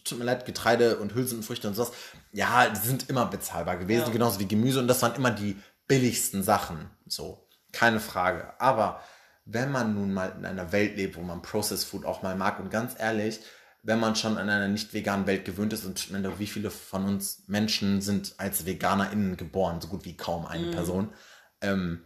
Tut 0.04 0.20
mir 0.20 0.24
leid, 0.24 0.46
Getreide 0.46 0.98
und 0.98 1.16
Hülsenfrüchte 1.16 1.66
und 1.66 1.74
sowas, 1.74 1.90
ja, 2.30 2.68
die 2.68 2.78
sind 2.78 3.10
immer 3.10 3.26
bezahlbar 3.26 3.76
gewesen, 3.76 4.06
Ja. 4.06 4.12
genauso 4.12 4.38
wie 4.38 4.46
Gemüse. 4.46 4.78
Und 4.78 4.86
das 4.86 5.02
waren 5.02 5.16
immer 5.16 5.32
die 5.32 5.56
billigsten 5.88 6.44
Sachen. 6.44 6.88
So, 7.08 7.48
keine 7.72 7.98
Frage. 7.98 8.54
Aber 8.60 9.02
wenn 9.44 9.72
man 9.72 9.94
nun 9.94 10.14
mal 10.14 10.32
in 10.38 10.46
einer 10.46 10.70
Welt 10.70 10.96
lebt, 10.96 11.16
wo 11.16 11.22
man 11.22 11.42
Processed 11.42 11.88
Food 11.88 12.04
auch 12.04 12.22
mal 12.22 12.36
mag 12.36 12.60
und 12.60 12.70
ganz 12.70 12.94
ehrlich, 12.96 13.40
wenn 13.82 13.98
man 13.98 14.14
schon 14.14 14.38
an 14.38 14.48
einer 14.48 14.68
nicht 14.68 14.94
veganen 14.94 15.26
Welt 15.26 15.44
gewöhnt 15.44 15.72
ist 15.72 15.84
und 15.84 15.98
ich 15.98 16.10
meine, 16.10 16.38
wie 16.38 16.46
viele 16.46 16.70
von 16.70 17.04
uns 17.04 17.44
Menschen 17.48 18.00
sind 18.00 18.34
als 18.38 18.64
VeganerInnen 18.64 19.36
geboren, 19.36 19.80
so 19.80 19.88
gut 19.88 20.04
wie 20.04 20.16
kaum 20.16 20.46
eine 20.46 20.70
Person, 20.70 21.12
ähm, 21.60 22.04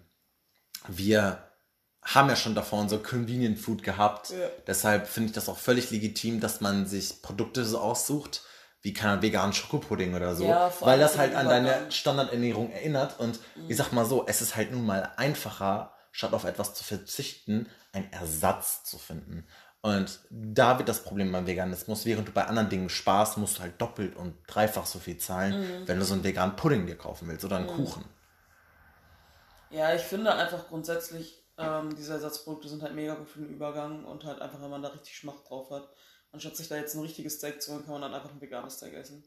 wir 0.88 1.42
haben 2.02 2.28
ja 2.28 2.36
schon 2.36 2.54
davor 2.54 2.80
unser 2.80 2.98
Convenient 2.98 3.58
Food 3.58 3.82
gehabt. 3.82 4.30
Ja. 4.30 4.48
Deshalb 4.66 5.08
finde 5.08 5.28
ich 5.28 5.34
das 5.34 5.48
auch 5.48 5.58
völlig 5.58 5.90
legitim, 5.90 6.40
dass 6.40 6.60
man 6.60 6.86
sich 6.86 7.20
Produkte 7.20 7.64
so 7.64 7.80
aussucht, 7.80 8.42
wie 8.82 8.92
kein 8.92 9.20
veganen 9.20 9.52
Schokopudding 9.52 10.14
oder 10.14 10.36
so, 10.36 10.46
Ja, 10.46 10.72
weil 10.80 11.00
das 11.00 11.18
halt 11.18 11.34
an 11.34 11.48
deine. 11.48 11.90
Standardernährung 11.90 12.70
erinnert. 12.70 13.18
Und 13.18 13.40
ich 13.66 13.76
sag 13.76 13.90
mal 13.90 14.04
so, 14.04 14.24
es 14.26 14.40
ist 14.40 14.54
halt 14.54 14.70
nun 14.70 14.86
mal 14.86 15.10
einfacher, 15.16 15.92
statt 16.12 16.32
auf 16.32 16.44
etwas 16.44 16.74
zu 16.74 16.84
verzichten, 16.84 17.68
einen 17.92 18.12
Ersatz 18.12 18.84
zu 18.84 18.98
finden. 18.98 19.48
Und 19.82 20.20
da 20.30 20.78
wird 20.78 20.88
das 20.88 21.04
Problem 21.04 21.30
beim 21.30 21.46
Veganismus, 21.46 22.06
während 22.06 22.26
du 22.26 22.32
bei 22.32 22.44
anderen 22.44 22.68
Dingen 22.68 22.88
sparst, 22.88 23.38
musst 23.38 23.58
du 23.58 23.62
halt 23.62 23.80
doppelt 23.80 24.16
und 24.16 24.34
dreifach 24.48 24.84
so 24.86 24.98
viel 24.98 25.18
zahlen, 25.18 25.86
wenn 25.86 25.98
du 25.98 26.04
so 26.04 26.14
einen 26.14 26.24
veganen 26.24 26.56
Pudding 26.56 26.86
dir 26.86 26.96
kaufen 26.96 27.28
willst 27.28 27.44
oder 27.44 27.56
einen 27.56 27.68
Kuchen. 27.68 28.04
Ja, 29.70 29.94
ich 29.94 30.02
finde 30.02 30.34
einfach 30.34 30.68
grundsätzlich, 30.68 31.44
ähm, 31.58 31.94
diese 31.94 32.14
Ersatzprodukte 32.14 32.68
sind 32.68 32.82
halt 32.82 32.94
mega 32.94 33.14
gut 33.14 33.28
für 33.28 33.38
den 33.38 33.48
Übergang 33.48 34.04
und 34.04 34.24
halt 34.24 34.40
einfach, 34.40 34.60
wenn 34.60 34.70
man 34.70 34.82
da 34.82 34.88
richtig 34.88 35.16
Schmacht 35.16 35.48
drauf 35.48 35.70
hat. 35.70 35.88
Anstatt 36.32 36.56
sich 36.56 36.68
da 36.68 36.76
jetzt 36.76 36.94
ein 36.94 37.02
richtiges 37.02 37.36
Steak 37.36 37.62
zu 37.62 37.72
holen, 37.72 37.84
kann 37.84 37.92
man 37.92 38.02
dann 38.02 38.14
einfach 38.14 38.30
ein 38.30 38.40
veganes 38.40 38.74
Steak 38.76 38.94
essen. 38.94 39.24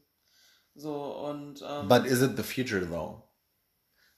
So, 0.75 1.15
und 1.25 1.63
ähm, 1.65 1.87
But 1.87 2.05
is 2.05 2.21
it 2.21 2.37
the 2.37 2.43
future 2.43 2.85
though? 2.85 3.23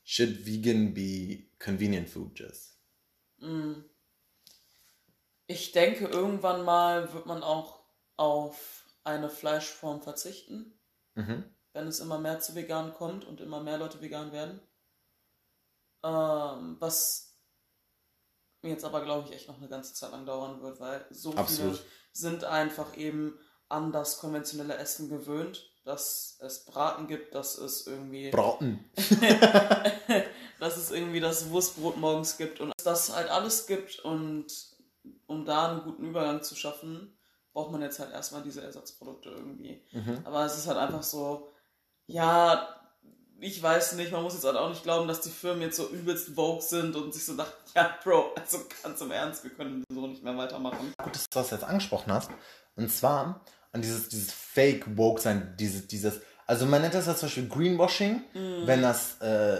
Should 0.03 0.45
vegan 0.45 0.93
be 0.93 1.49
convenient 1.59 2.09
food 2.09 2.37
just? 2.37 2.77
Ich 5.51 5.71
denke, 5.71 6.05
irgendwann 6.05 6.63
mal 6.63 7.13
wird 7.13 7.25
man 7.25 7.43
auch 7.43 7.83
auf 8.17 8.85
eine 9.03 9.29
Fleischform 9.29 10.01
verzichten. 10.01 10.77
Mhm. 11.15 11.43
wenn 11.73 11.87
es 11.87 11.99
immer 11.99 12.19
mehr 12.19 12.39
zu 12.39 12.55
vegan 12.55 12.93
kommt 12.93 13.25
und 13.25 13.41
immer 13.41 13.61
mehr 13.61 13.77
Leute 13.77 14.01
vegan 14.01 14.31
werden. 14.31 14.61
Ähm, 16.03 16.77
was 16.79 17.37
jetzt 18.61 18.85
aber, 18.85 19.03
glaube 19.03 19.27
ich, 19.27 19.35
echt 19.35 19.47
noch 19.47 19.57
eine 19.57 19.69
ganze 19.69 19.93
Zeit 19.93 20.11
lang 20.11 20.25
dauern 20.25 20.61
wird, 20.61 20.79
weil 20.79 21.05
so 21.09 21.33
Absolut. 21.33 21.77
viele 21.77 21.89
sind 22.13 22.43
einfach 22.43 22.95
eben 22.97 23.39
an 23.69 23.91
das 23.91 24.19
konventionelle 24.19 24.75
Essen 24.75 25.09
gewöhnt, 25.09 25.71
dass 25.83 26.37
es 26.41 26.65
Braten 26.65 27.07
gibt, 27.07 27.33
dass 27.35 27.57
es 27.57 27.87
irgendwie 27.87 28.29
Braten. 28.31 28.89
dass 30.59 30.77
es 30.77 30.91
irgendwie 30.91 31.19
das 31.19 31.49
Wurstbrot 31.49 31.97
morgens 31.97 32.37
gibt 32.37 32.59
und 32.59 32.73
dass 32.83 33.15
halt 33.15 33.29
alles 33.29 33.65
gibt 33.65 33.99
und 33.99 34.45
um 35.27 35.45
da 35.45 35.71
einen 35.71 35.83
guten 35.83 36.03
Übergang 36.03 36.43
zu 36.43 36.55
schaffen, 36.55 37.17
braucht 37.53 37.71
man 37.71 37.81
jetzt 37.81 37.99
halt 37.99 38.11
erstmal 38.11 38.43
diese 38.43 38.61
Ersatzprodukte 38.61 39.29
irgendwie. 39.29 39.81
Aber 40.23 40.45
es 40.45 40.57
ist 40.57 40.67
halt 40.67 40.77
einfach 40.77 41.03
so, 41.03 41.49
ja, 42.07 42.67
ich 43.39 43.61
weiß 43.61 43.93
nicht, 43.93 44.11
man 44.11 44.21
muss 44.21 44.35
jetzt 44.35 44.45
halt 44.45 44.55
auch 44.55 44.69
nicht 44.69 44.83
glauben, 44.83 45.07
dass 45.07 45.21
die 45.21 45.29
Firmen 45.29 45.61
jetzt 45.61 45.77
so 45.77 45.89
übelst 45.89 46.29
vogue 46.35 46.61
sind 46.61 46.95
und 46.95 47.13
sich 47.13 47.25
so 47.25 47.35
dachten, 47.35 47.53
ja, 47.75 47.97
Bro, 48.03 48.35
also 48.35 48.59
ganz 48.83 49.01
im 49.01 49.11
Ernst, 49.11 49.43
wir 49.43 49.51
können 49.51 49.83
so 49.89 50.07
nicht 50.07 50.23
mehr 50.23 50.37
weitermachen. 50.37 50.93
Gut, 51.03 51.15
dass 51.15 51.29
du 51.29 51.39
das 51.39 51.49
jetzt 51.49 51.63
angesprochen 51.63 52.13
hast. 52.13 52.29
Und 52.75 52.89
zwar 52.89 53.43
an 53.71 53.81
dieses, 53.81 54.09
dieses 54.09 54.31
Fake 54.31 54.97
Woke 54.97 55.21
sein, 55.21 55.55
dieses, 55.59 55.87
dieses, 55.87 56.21
also 56.47 56.65
man 56.65 56.81
nennt 56.81 56.93
das 56.93 57.07
ja 57.07 57.15
zum 57.15 57.27
Beispiel 57.27 57.47
Greenwashing, 57.47 58.21
Mhm. 58.33 58.67
wenn 58.67 58.81
das 58.81 59.19
äh, 59.21 59.57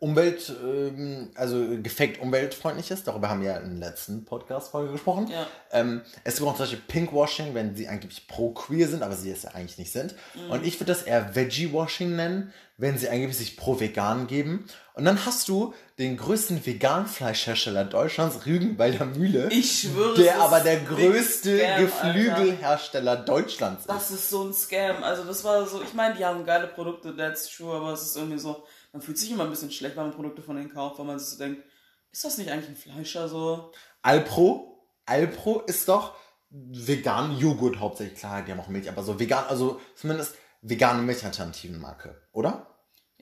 Umwelt, 0.00 0.52
ähm, 0.64 1.30
also 1.36 1.64
gefaked 1.82 2.20
umweltfreundlich 2.20 2.90
ist. 2.90 3.06
Darüber 3.06 3.28
haben 3.28 3.40
wir 3.42 3.50
ja 3.52 3.56
in 3.58 3.78
der 3.80 3.90
letzten 3.90 4.24
Podcast-Folge 4.24 4.92
gesprochen. 4.92 5.28
Ja. 5.28 5.46
Ähm, 5.70 6.02
es 6.24 6.36
gibt 6.36 6.48
auch 6.48 6.56
zum 6.56 6.64
Beispiel 6.64 6.80
Pinkwashing, 6.88 7.54
wenn 7.54 7.76
sie 7.76 7.86
angeblich 7.88 8.26
pro-queer 8.26 8.88
sind, 8.88 9.02
aber 9.02 9.14
sie 9.14 9.30
es 9.30 9.42
ja 9.44 9.50
eigentlich 9.50 9.78
nicht 9.78 9.92
sind. 9.92 10.14
Mhm. 10.34 10.50
Und 10.50 10.66
ich 10.66 10.74
würde 10.80 10.92
das 10.92 11.02
eher 11.02 11.34
Veggie-Washing 11.36 12.16
nennen, 12.16 12.52
wenn 12.82 12.98
sie 12.98 13.08
angeblich 13.08 13.38
sich 13.38 13.56
pro-vegan 13.56 14.26
geben. 14.26 14.66
Und 14.94 15.04
dann 15.04 15.24
hast 15.24 15.46
du 15.46 15.72
den 16.00 16.16
größten 16.16 16.66
Veganfleischhersteller 16.66 17.84
Deutschlands, 17.84 18.44
Rügenwalder 18.44 19.06
Mühle. 19.06 19.48
Ich 19.52 19.82
schwöre, 19.82 20.20
Der 20.20 20.40
aber 20.40 20.58
der 20.58 20.80
größte 20.80 21.58
Scam, 21.58 21.80
Geflügelhersteller 21.80 23.14
Deutschlands 23.18 23.82
ist. 23.82 23.88
Das 23.88 24.10
ist 24.10 24.28
so 24.28 24.48
ein 24.48 24.52
Scam. 24.52 25.04
Also 25.04 25.22
das 25.22 25.44
war 25.44 25.64
so, 25.64 25.80
ich 25.80 25.94
meine, 25.94 26.16
die 26.16 26.24
haben 26.24 26.44
geile 26.44 26.66
Produkte, 26.66 27.16
that's 27.16 27.48
true, 27.56 27.72
aber 27.72 27.92
es 27.92 28.02
ist 28.02 28.16
irgendwie 28.16 28.40
so, 28.40 28.64
man 28.92 29.00
fühlt 29.00 29.16
sich 29.16 29.30
immer 29.30 29.44
ein 29.44 29.50
bisschen 29.50 29.70
schlecht, 29.70 29.94
wenn 29.96 30.06
man 30.06 30.12
Produkte 30.12 30.42
von 30.42 30.56
denen 30.56 30.74
kauft, 30.74 30.98
weil 30.98 31.06
man 31.06 31.20
sich 31.20 31.28
so 31.28 31.38
denkt, 31.38 31.62
ist 32.10 32.24
das 32.24 32.36
nicht 32.36 32.50
eigentlich 32.50 32.70
ein 32.70 32.76
Fleischer 32.76 33.28
so? 33.28 33.70
Alpro, 34.02 34.84
Alpro 35.06 35.60
ist 35.60 35.88
doch 35.88 36.16
vegan 36.50 37.38
Joghurt 37.38 37.78
hauptsächlich. 37.78 38.18
Klar, 38.18 38.42
die 38.42 38.50
haben 38.50 38.58
auch 38.58 38.66
Milch, 38.66 38.88
aber 38.88 39.04
so 39.04 39.20
vegan, 39.20 39.44
also 39.48 39.80
zumindest 39.94 40.34
vegane 40.62 41.02
Milchalternativen-Marke, 41.02 42.20
oder? 42.32 42.71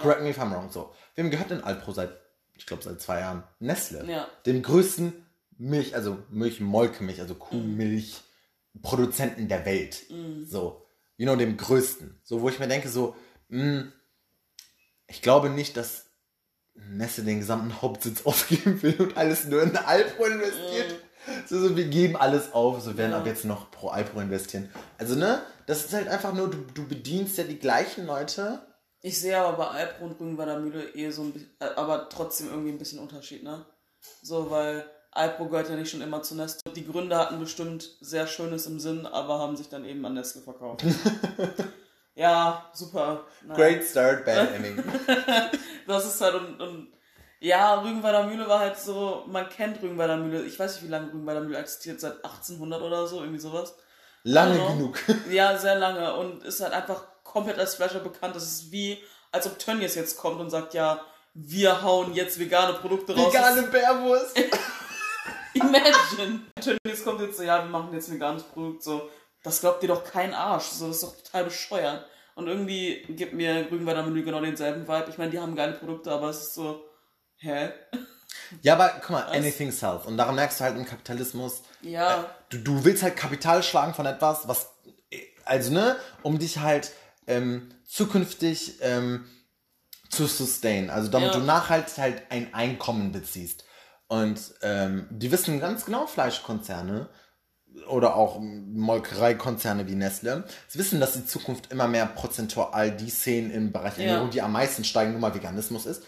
Correct 0.01 0.23
me 0.23 0.31
if 0.31 0.39
I'm 0.39 0.53
wrong. 0.53 0.71
So, 0.71 0.93
wem 1.15 1.31
gehört 1.31 1.51
denn 1.51 1.63
Alpro 1.65 1.93
seit, 1.93 2.11
ich 2.57 2.67
glaube 2.67 2.83
seit 2.83 3.01
zwei 3.01 3.21
Jahren? 3.21 3.43
Nestle. 3.59 4.05
Ja. 4.11 4.27
Dem 4.47 4.63
größten 4.63 5.13
Milch, 5.59 5.95
also 5.95 6.19
Milch, 6.31 6.61
Molkemilch, 6.61 7.21
also 7.21 7.35
Kuhmilch 7.35 8.23
Produzenten 8.83 9.49
der 9.49 9.65
Welt. 9.67 10.03
So, 10.47 10.87
you 11.17 11.27
know, 11.27 11.37
dem 11.37 11.57
größten. 11.57 12.21
So, 12.23 12.41
wo 12.41 12.49
ich 12.49 12.59
mir 12.61 12.69
denke, 12.69 12.89
so, 12.89 13.17
mh, 13.49 13.85
ich 15.09 15.23
glaube 15.23 15.51
nicht, 15.51 15.77
dass 15.77 16.07
Nestle 16.75 17.25
den 17.25 17.41
gesamten 17.41 17.83
Hauptsitz 17.83 18.23
aufgeben 18.25 18.81
will 18.83 18.95
und 19.01 19.17
alles 19.17 19.45
nur 19.47 19.63
in 19.63 19.77
Alpro 19.77 20.25
investiert. 20.25 20.95
So, 21.47 21.59
so, 21.61 21.77
wir 21.77 21.87
geben 21.89 22.17
alles 22.17 22.53
auf, 22.55 22.81
so 22.81 22.97
werden 22.97 23.11
Ja. 23.13 23.19
ab 23.19 23.27
jetzt 23.27 23.45
noch 23.45 23.71
pro 23.71 23.89
Alpro 23.89 24.21
investieren. 24.21 24.71
Also, 24.97 25.17
ne, 25.17 25.43
das 25.67 25.85
ist 25.85 25.93
halt 25.93 26.09
einfach 26.09 26.33
nur, 26.33 26.49
du, 26.49 26.59
du 26.75 26.87
bedienst 26.87 27.37
ja 27.37 27.45
die 27.45 27.59
gleichen 27.59 28.07
Leute. 28.07 28.63
Ich 29.03 29.19
sehe 29.21 29.39
aber 29.39 29.57
bei 29.57 29.67
Alpro 29.69 30.05
und 30.05 30.21
Rügenwalder 30.21 30.59
Mühle 30.59 30.85
eh 30.95 31.11
so 31.11 31.23
ein 31.23 31.33
bisschen, 31.33 31.51
äh, 31.61 31.69
aber 31.77 32.09
trotzdem 32.09 32.49
irgendwie 32.49 32.71
ein 32.71 32.79
bisschen 32.79 32.99
Unterschied, 32.99 33.43
ne? 33.43 33.65
So, 34.23 34.51
weil 34.51 34.85
Alpro 35.13 35.47
gehört 35.49 35.69
ja 35.69 35.77
nicht 35.77 35.91
schon 35.91 36.03
immer 36.03 36.23
zu 36.23 36.35
Nestle. 36.35 36.73
Die 36.73 36.87
Gründer 36.87 37.19
hatten 37.19 37.41
bestimmt 37.41 37.97
sehr 38.01 38.27
Schönes 38.27 38.67
im 38.67 38.79
Sinn, 38.79 39.07
aber 39.07 39.39
haben 39.39 39.57
sich 39.57 39.69
dann 39.69 39.85
eben 39.85 40.05
an 40.05 40.15
Nestle 40.15 40.43
verkauft. 40.43 40.85
ja, 42.15 42.71
super. 42.75 43.25
Naja. 43.43 43.55
Great 43.55 43.85
start, 43.85 44.25
bad 44.25 44.53
ending. 44.55 44.83
Das 45.87 46.07
ist 46.07 46.21
halt 46.21 46.35
und, 46.35 46.61
und 46.61 46.93
ja, 47.41 47.81
Rügenwalder 47.81 48.27
Mühle 48.27 48.47
war 48.47 48.61
halt 48.61 48.79
so, 48.79 49.25
man 49.27 49.49
kennt 49.49 49.83
Rügenwalder 49.83 50.19
Mühle. 50.19 50.43
Ich 50.45 50.59
weiß 50.59 50.75
nicht, 50.75 50.85
wie 50.85 50.91
lange 50.91 51.09
Rügenwalder 51.09 51.41
Mühle 51.41 51.59
existiert, 51.59 51.99
seit 52.01 52.23
1800 52.25 52.81
oder 52.83 53.07
so, 53.07 53.21
irgendwie 53.21 53.41
sowas. 53.41 53.75
Lange 54.23 54.55
Genau. 54.55 54.75
genug. 54.75 55.01
Ja, 55.31 55.57
sehr 55.57 55.77
lange 55.77 56.15
und 56.15 56.45
ist 56.45 56.61
halt 56.61 56.75
einfach 56.75 57.10
komplett 57.31 57.59
als 57.59 57.77
Fleischer 57.77 58.01
bekannt. 58.01 58.35
Das 58.37 58.45
ist 58.45 58.73
wie, 58.73 58.99
als 59.33 59.47
ob 59.47 59.59
Tönnies 59.59 59.95
jetzt 59.95 60.17
kommt 60.19 60.41
und 60.41 60.51
sagt, 60.51 60.75
ja, 60.75 61.01
wir 61.35 61.83
hauen 61.83 62.13
jetzt 62.15 62.39
vegane 62.39 62.75
Produkte 62.75 63.15
raus. 63.15 63.33
Vegane 63.33 63.63
Bärwurst. 63.63 64.37
Imagine. 65.55 66.41
Tönnies 66.61 67.05
kommt 67.05 67.21
jetzt 67.21 67.37
so, 67.37 67.43
ja, 67.43 67.63
wir 67.63 67.71
machen 67.71 67.93
jetzt 67.93 68.09
ein 68.09 68.15
veganes 68.15 68.43
Produkt, 68.45 68.83
so. 68.83 69.09
Das 69.43 69.61
glaubt 69.61 69.83
dir 69.83 69.89
doch 69.89 70.05
kein 70.05 70.35
Arsch. 70.35 70.67
So, 70.67 70.89
das 70.89 70.97
ist 70.97 71.03
doch 71.05 71.17
total 71.17 71.45
bescheuert. 71.45 72.05
Und 72.35 72.47
irgendwie 72.47 73.03
gibt 73.09 73.33
mir 73.33 73.67
Rügenwalder 73.71 74.03
Menü 74.03 74.23
genau 74.23 74.41
denselben 74.41 74.87
Vibe. 74.87 75.07
Ich 75.09 75.19
meine, 75.19 75.31
die 75.31 75.39
haben 75.39 75.57
geile 75.57 75.73
Produkte, 75.75 76.11
aber 76.13 76.29
es 76.29 76.39
ist 76.43 76.55
so, 76.55 76.85
hä? 77.39 77.71
Ja, 78.63 78.75
aber 78.75 79.01
guck 79.01 79.11
mal, 79.11 79.23
anything 79.25 79.71
sells. 79.71 80.07
Und 80.07 80.17
daran 80.17 80.35
merkst 80.35 80.59
du 80.59 80.65
halt 80.65 80.77
im 80.77 80.85
Kapitalismus, 80.85 81.63
Ja. 81.83 82.25
du, 82.49 82.59
du 82.59 82.85
willst 82.85 83.03
halt 83.03 83.17
Kapital 83.17 83.63
schlagen 83.63 83.95
von 83.95 84.07
etwas, 84.07 84.47
was, 84.49 84.71
also 85.45 85.73
ne, 85.73 85.97
um 86.23 86.39
dich 86.39 86.59
halt 86.59 86.91
ähm, 87.31 87.71
zukünftig 87.87 88.79
ähm, 88.83 89.25
zu 90.11 90.27
sustain. 90.27 90.91
Also 90.91 91.09
damit 91.11 91.33
Ja. 91.33 91.39
du 91.41 91.45
nachhaltig 91.47 91.99
halt 91.99 92.23
ein 92.31 92.53
Einkommen 92.53 93.13
beziehst. 93.13 93.65
Und 94.09 94.41
ähm, 94.63 95.07
die 95.11 95.31
wissen 95.31 95.61
ganz 95.61 95.85
genau, 95.85 96.07
Fleischkonzerne 96.07 97.09
oder 97.89 98.17
auch 98.17 98.41
Molkereikonzerne 98.41 99.87
wie 99.87 99.95
Nestle, 99.95 100.45
sie 100.67 100.79
wissen, 100.81 100.99
dass 100.99 101.15
in 101.15 101.27
Zukunft 101.29 101.71
immer 101.73 101.87
mehr 101.87 102.07
prozentual 102.07 102.91
die 102.91 103.11
Szenen 103.11 103.53
im 103.53 103.71
Bereich 103.73 103.97
Ja. 103.99 104.05
Ernährung, 104.05 104.31
die 104.31 104.43
am 104.43 104.53
meisten 104.53 104.83
steigen, 104.83 105.13
nun 105.13 105.21
mal 105.21 105.35
Veganismus 105.35 105.87
ist. 105.87 106.03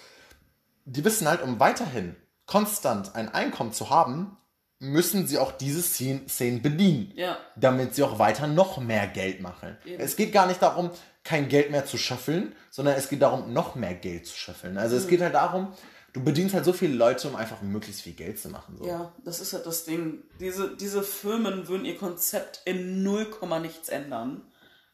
Die 0.84 1.04
wissen 1.04 1.28
halt, 1.28 1.42
um 1.42 1.60
weiterhin 1.60 2.16
konstant 2.46 3.14
ein 3.14 3.28
Einkommen 3.28 3.72
zu 3.72 3.88
haben, 3.90 4.36
müssen 4.82 5.26
sie 5.28 5.38
auch 5.38 5.52
diese 5.52 5.80
Szenen, 5.80 6.60
bedienen 6.60 7.12
Ja. 7.14 7.38
damit 7.56 7.94
sie 7.94 8.02
auch 8.02 8.18
weiter 8.18 8.48
noch 8.48 8.78
mehr 8.78 9.06
Geld 9.06 9.40
machen. 9.40 9.76
Eben. 9.84 10.00
Es 10.02 10.16
geht 10.16 10.32
gar 10.32 10.46
nicht 10.46 10.60
darum, 10.60 10.90
kein 11.24 11.48
Geld 11.48 11.70
mehr 11.70 11.86
zu 11.86 11.96
scheffeln, 11.98 12.52
sondern 12.68 12.96
es 12.96 13.08
geht 13.08 13.22
darum, 13.22 13.52
noch 13.52 13.76
mehr 13.76 13.94
Geld 13.94 14.26
zu 14.26 14.36
scheffeln. 14.36 14.76
Also 14.76 14.96
Mhm. 14.96 15.02
es 15.02 15.08
geht 15.08 15.20
halt 15.20 15.34
darum, 15.34 15.72
du 16.12 16.24
bedienst 16.24 16.52
halt 16.54 16.64
so 16.64 16.72
viele 16.72 16.94
Leute, 16.94 17.28
um 17.28 17.36
einfach 17.36 17.62
möglichst 17.62 18.02
viel 18.02 18.14
Geld 18.14 18.40
zu 18.40 18.48
machen. 18.48 18.76
So. 18.76 18.84
Ja, 18.86 19.12
das 19.24 19.40
ist 19.40 19.52
halt 19.52 19.64
das 19.66 19.84
Ding. 19.84 20.24
Diese, 20.40 20.76
diese 20.76 21.04
Firmen 21.04 21.68
würden 21.68 21.84
ihr 21.84 21.96
Konzept 21.96 22.62
in 22.64 23.04
0, 23.04 23.28
nichts 23.60 23.88
ändern, 23.88 24.42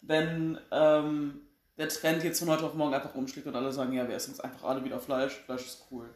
wenn 0.02 0.58
ähm, 0.70 1.40
der 1.78 1.88
Trend 1.88 2.24
jetzt 2.24 2.40
von 2.40 2.50
heute 2.50 2.64
auf 2.64 2.74
morgen 2.74 2.92
einfach 2.92 3.14
umschlägt 3.14 3.46
und 3.46 3.56
alle 3.56 3.72
sagen, 3.72 3.94
ja, 3.94 4.06
wir 4.06 4.16
essen 4.16 4.32
jetzt 4.32 4.44
einfach 4.44 4.64
alle 4.68 4.84
wieder 4.84 5.00
Fleisch, 5.00 5.32
Fleisch 5.46 5.64
ist 5.64 5.86
cool. 5.90 6.10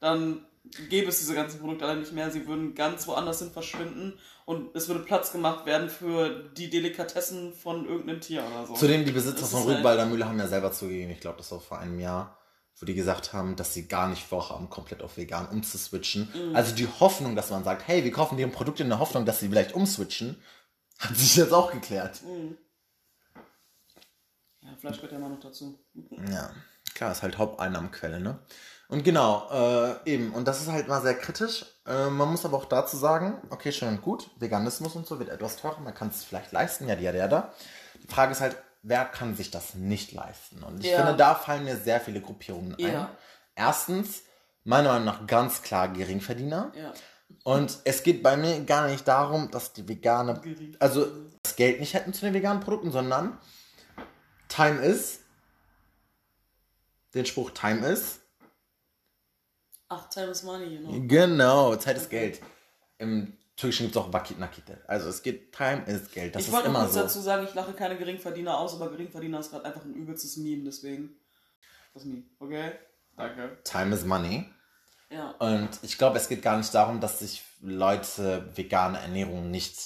Dann 0.00 0.46
gäbe 0.88 1.08
es 1.08 1.18
diese 1.18 1.34
ganzen 1.34 1.58
Produkte 1.60 1.86
alle 1.86 1.98
nicht 2.00 2.12
mehr, 2.12 2.30
sie 2.30 2.46
würden 2.46 2.74
ganz 2.74 3.06
woanders 3.06 3.38
hin 3.40 3.50
verschwinden 3.50 4.18
und 4.44 4.74
es 4.76 4.88
würde 4.88 5.04
Platz 5.04 5.32
gemacht 5.32 5.66
werden 5.66 5.88
für 5.88 6.50
die 6.56 6.70
Delikatessen 6.70 7.52
von 7.54 7.86
irgendeinem 7.86 8.20
Tier 8.20 8.44
oder 8.44 8.66
so. 8.66 8.74
Zudem, 8.74 9.04
die 9.04 9.12
Besitzer 9.12 9.40
Das 9.40 9.50
von 9.50 9.60
halt- 9.60 9.70
Rügenwalder 9.70 10.06
Mühle 10.06 10.26
haben 10.28 10.38
ja 10.38 10.46
selber 10.48 10.72
zugegeben, 10.72 11.10
ich 11.10 11.20
glaube, 11.20 11.38
das 11.38 11.50
war 11.52 11.60
vor 11.60 11.78
einem 11.78 11.98
Jahr, 11.98 12.36
wo 12.78 12.86
die 12.86 12.94
gesagt 12.94 13.32
haben, 13.32 13.56
dass 13.56 13.74
sie 13.74 13.88
gar 13.88 14.08
nicht 14.08 14.22
vorhaben, 14.26 14.70
komplett 14.70 15.02
auf 15.02 15.16
vegan 15.16 15.48
umzuswitchen. 15.48 16.28
Mhm. 16.34 16.56
Also 16.56 16.74
die 16.74 16.86
Hoffnung, 16.86 17.36
dass 17.36 17.50
man 17.50 17.62
sagt, 17.64 17.86
hey, 17.88 18.04
wir 18.04 18.12
kaufen 18.12 18.36
deren 18.38 18.52
Produkte 18.52 18.82
in 18.82 18.88
der 18.88 18.98
Hoffnung, 18.98 19.24
dass 19.26 19.40
sie 19.40 19.48
vielleicht 19.48 19.74
umswitchen, 19.74 20.40
hat 20.98 21.16
sich 21.16 21.36
jetzt 21.36 21.52
auch 21.52 21.72
geklärt. 21.72 22.20
ja, 24.62 24.76
Fleisch 24.78 24.96
gehört 24.96 25.12
ja 25.12 25.18
immer 25.18 25.28
noch 25.30 25.40
dazu. 25.40 25.78
Ja, 26.30 26.50
klar, 26.94 27.12
ist 27.12 27.22
halt 27.22 27.38
Haupteinnahmenquelle, 27.38 28.20
ne? 28.20 28.38
Und 28.90 29.04
genau, 29.04 29.48
äh, 29.52 30.10
eben, 30.10 30.32
und 30.32 30.46
das 30.48 30.60
ist 30.60 30.68
halt 30.68 30.88
mal 30.88 31.00
sehr 31.00 31.14
kritisch. 31.14 31.64
Äh, 31.86 32.10
man 32.10 32.28
muss 32.28 32.44
aber 32.44 32.56
auch 32.56 32.64
dazu 32.64 32.96
sagen, 32.96 33.40
okay, 33.50 33.70
schön 33.70 33.88
und 33.88 34.02
gut, 34.02 34.30
Veganismus 34.38 34.96
und 34.96 35.06
so 35.06 35.18
wird 35.20 35.28
etwas 35.28 35.56
teurer, 35.56 35.78
man 35.80 35.94
kann 35.94 36.08
es 36.08 36.24
vielleicht 36.24 36.50
leisten, 36.52 36.88
ja, 36.88 36.96
ja, 36.96 37.12
ja, 37.12 37.28
da. 37.28 37.52
Die 38.02 38.12
Frage 38.12 38.32
ist 38.32 38.40
halt, 38.40 38.56
wer 38.82 39.04
kann 39.04 39.36
sich 39.36 39.50
das 39.52 39.74
nicht 39.74 40.12
leisten? 40.12 40.62
Und 40.64 40.84
ich 40.84 40.90
Ja. 40.90 40.98
finde, 40.98 41.16
da 41.16 41.34
fallen 41.36 41.64
mir 41.64 41.76
sehr 41.76 42.00
viele 42.00 42.20
Gruppierungen 42.20 42.74
ein. 42.74 42.92
Ja. 42.92 43.10
Erstens, 43.54 44.22
meiner 44.64 44.90
Meinung 44.90 45.04
nach 45.06 45.26
ganz 45.26 45.62
klar 45.62 45.88
Geringverdiener. 45.88 46.72
Ja. 46.74 46.92
Und 47.44 47.78
es 47.84 48.02
geht 48.02 48.22
bei 48.24 48.36
mir 48.36 48.64
gar 48.64 48.88
nicht 48.88 49.06
darum, 49.06 49.50
dass 49.52 49.72
die 49.72 49.88
vegane, 49.88 50.40
Gering. 50.40 50.76
also 50.80 51.06
das 51.44 51.54
Geld 51.54 51.78
nicht 51.78 51.94
hätten 51.94 52.12
zu 52.12 52.24
den 52.24 52.34
veganen 52.34 52.60
Produkten, 52.60 52.90
sondern 52.90 53.38
Time 54.48 54.80
is, 54.80 55.20
den 57.14 57.24
Spruch 57.26 57.50
Time 57.52 57.86
is, 57.86 58.19
Ach, 59.90 60.08
time 60.08 60.28
is 60.30 60.42
money, 60.44 60.66
you 60.66 60.78
know. 60.80 61.06
genau, 61.06 61.74
Zeit 61.76 61.96
ist 61.96 62.08
Geld. 62.10 62.40
Im 62.98 63.36
Türkischen 63.56 63.86
gibt 63.86 63.96
es 63.96 64.02
auch 64.02 64.12
Vakit 64.12 64.38
Nakite. 64.38 64.78
Also 64.86 65.08
es 65.10 65.22
geht, 65.22 65.52
Time 65.52 65.82
ist 65.86 66.12
Geld. 66.12 66.34
Das 66.34 66.42
ich 66.42 66.48
ist 66.48 66.54
wollte 66.54 66.68
immer 66.68 66.80
kurz 66.82 66.94
so. 66.94 67.00
dazu 67.00 67.20
sagen, 67.20 67.44
ich 67.46 67.54
lache 67.54 67.72
keine 67.72 67.96
Geringverdiener 67.98 68.56
aus, 68.58 68.74
aber 68.74 68.88
Geringverdiener 68.90 69.40
ist 69.40 69.50
gerade 69.50 69.64
einfach 69.64 69.84
ein 69.84 69.94
übelstes 69.94 70.36
Meme, 70.36 70.62
deswegen. 70.64 71.16
Das 71.92 72.04
Meme, 72.04 72.22
okay? 72.38 72.72
Danke. 73.16 73.58
Time 73.64 73.94
is 73.94 74.04
money. 74.04 74.48
Ja. 75.10 75.32
Und 75.40 75.70
ich 75.82 75.98
glaube, 75.98 76.16
es 76.18 76.28
geht 76.28 76.40
gar 76.40 76.56
nicht 76.56 76.72
darum, 76.72 77.00
dass 77.00 77.18
sich 77.18 77.42
Leute 77.60 78.48
vegane 78.54 78.98
Ernährung 79.00 79.50
nicht 79.50 79.76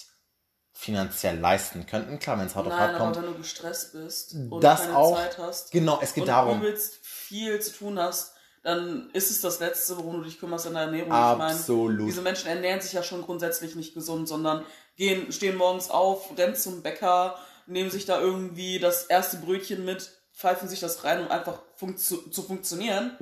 finanziell 0.75 1.39
leisten 1.39 1.87
könnten. 1.87 2.19
Klar, 2.19 2.39
wenn 2.39 2.47
es 2.47 2.55
hart 2.55 2.67
auf 2.67 2.73
hart 2.75 2.91
aber 2.97 2.99
kommt. 2.99 3.17
wenn 3.17 3.33
du 3.33 3.39
gestresst 3.39 3.93
bist 3.95 4.35
und 4.35 4.61
Das 4.63 4.83
keine 4.83 4.97
auch. 4.99 5.17
Zeit 5.17 5.39
hast 5.39 5.73
Genau, 5.73 5.99
es 6.03 6.13
geht 6.13 6.23
und 6.25 6.29
darum. 6.29 6.59
übelst 6.61 6.97
viel 7.07 7.59
zu 7.61 7.73
tun 7.73 7.99
hast, 7.99 8.34
dann 8.65 9.11
ist 9.13 9.31
es 9.31 9.43
das 9.43 9.61
Letzte, 9.61 9.97
worum 9.99 10.17
du 10.17 10.25
dich 10.25 10.41
kümmerst 10.41 10.67
in 10.67 10.73
der 10.73 10.83
Ernährung. 10.83 11.11
Ich 11.11 11.15
Absolut. 11.15 11.93
meine, 11.97 12.07
diese 12.07 12.23
Menschen 12.23 12.49
ernähren 12.49 12.81
sich 12.81 12.95
ja 12.95 13.03
schon 13.03 13.23
grundsätzlich 13.23 13.77
nicht 13.77 13.93
gesund, 13.93 14.27
sondern 14.27 14.65
gehen, 14.97 15.31
stehen 15.33 15.57
morgens 15.57 15.91
auf, 15.91 16.37
rennen 16.37 16.57
zum 16.57 16.83
Bäcker, 16.83 17.39
nehmen 17.67 17.91
sich 17.91 18.07
da 18.07 18.19
irgendwie 18.19 18.79
das 18.79 19.05
erste 19.05 19.37
Brötchen 19.37 19.85
mit, 19.85 20.11
pfeifen 20.33 20.67
sich 20.67 20.81
das 20.81 21.05
rein, 21.05 21.21
um 21.21 21.31
einfach 21.31 21.61
funktio 21.77 22.17
zu 22.31 22.43
funktionieren. 22.43 23.13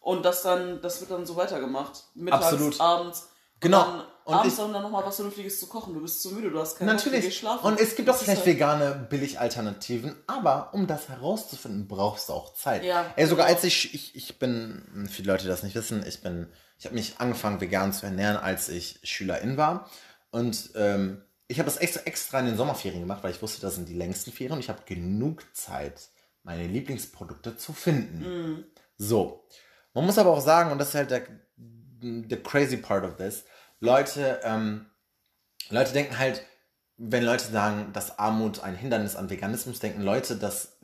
Und 0.00 0.24
das 0.24 0.42
dann, 0.42 0.82
das 0.82 1.00
wird 1.00 1.10
dann 1.10 1.24
so 1.24 1.34
weitergemacht. 1.36 2.04
Mittags, 2.14 2.52
Absolut. 2.52 2.80
abends. 2.80 3.28
Genau. 3.60 4.02
Und, 4.30 4.38
abends 4.38 4.54
ich- 4.54 4.60
dann, 4.60 4.72
nochmal 4.72 5.04
was 5.04 5.16
Vernünftiges 5.16 5.60
zu 5.60 5.66
kochen. 5.66 5.94
Du 5.94 6.00
bist 6.00 6.22
zu 6.22 6.30
müde, 6.32 6.50
du 6.50 6.58
hast 6.58 6.76
keine 6.78 6.92
Natürlich. 6.94 7.22
gehst 7.24 7.36
schlafen. 7.38 7.66
Und 7.66 7.78
es 7.80 7.94
gibt 7.96 8.08
auch 8.08 8.16
vielleicht 8.16 8.38
halt- 8.44 8.46
vegane 8.46 9.06
Billigalternativen, 9.10 10.14
aber 10.26 10.72
um 10.74 10.86
das 10.86 11.08
herauszufinden, 11.08 11.88
brauchst 11.88 12.28
du 12.28 12.32
auch 12.32 12.54
Zeit. 12.54 12.84
Ja, 12.84 13.06
Ey, 13.16 13.26
sogar 13.26 13.46
genau. 13.46 13.56
als 13.56 13.64
ich, 13.64 13.94
ich, 13.94 14.14
ich 14.16 14.38
bin, 14.38 15.06
viele 15.10 15.32
Leute 15.32 15.42
die 15.44 15.48
das 15.48 15.62
nicht 15.62 15.74
wissen, 15.74 16.04
ich 16.06 16.20
bin, 16.22 16.48
ich 16.78 16.84
habe 16.86 16.94
mich 16.94 17.14
angefangen 17.18 17.60
vegan 17.60 17.92
zu 17.92 18.06
ernähren, 18.06 18.36
als 18.36 18.68
ich 18.68 19.00
Schülerin 19.02 19.56
war. 19.56 19.90
Und 20.30 20.70
ähm, 20.76 21.22
ich 21.48 21.58
habe 21.58 21.66
das 21.68 21.78
extra, 21.78 22.02
extra 22.04 22.40
in 22.40 22.46
den 22.46 22.56
Sommerferien 22.56 23.00
gemacht, 23.00 23.22
weil 23.24 23.32
ich 23.32 23.42
wusste, 23.42 23.60
das 23.60 23.74
sind 23.74 23.88
die 23.88 23.94
längsten 23.94 24.32
Ferien 24.32 24.52
und 24.54 24.60
ich 24.60 24.68
habe 24.68 24.82
genug 24.86 25.42
Zeit, 25.54 26.08
meine 26.42 26.66
Lieblingsprodukte 26.66 27.56
zu 27.56 27.72
finden. 27.72 28.18
Mhm. 28.52 28.64
So. 28.96 29.44
Man 29.92 30.06
muss 30.06 30.18
aber 30.18 30.30
auch 30.30 30.40
sagen, 30.40 30.70
und 30.70 30.78
das 30.78 30.90
ist 30.90 30.94
halt 30.94 31.10
der, 31.10 31.22
der 31.58 32.42
crazy 32.42 32.76
part 32.76 33.04
of 33.04 33.16
this, 33.16 33.44
Leute, 33.80 34.40
ähm, 34.44 34.86
Leute 35.70 35.92
denken 35.92 36.18
halt, 36.18 36.44
wenn 36.96 37.24
Leute 37.24 37.44
sagen, 37.44 37.92
dass 37.92 38.18
Armut 38.18 38.62
ein 38.62 38.76
Hindernis 38.76 39.16
an 39.16 39.30
Veganismus, 39.30 39.80
denken 39.80 40.02
Leute, 40.02 40.36
dass, 40.36 40.78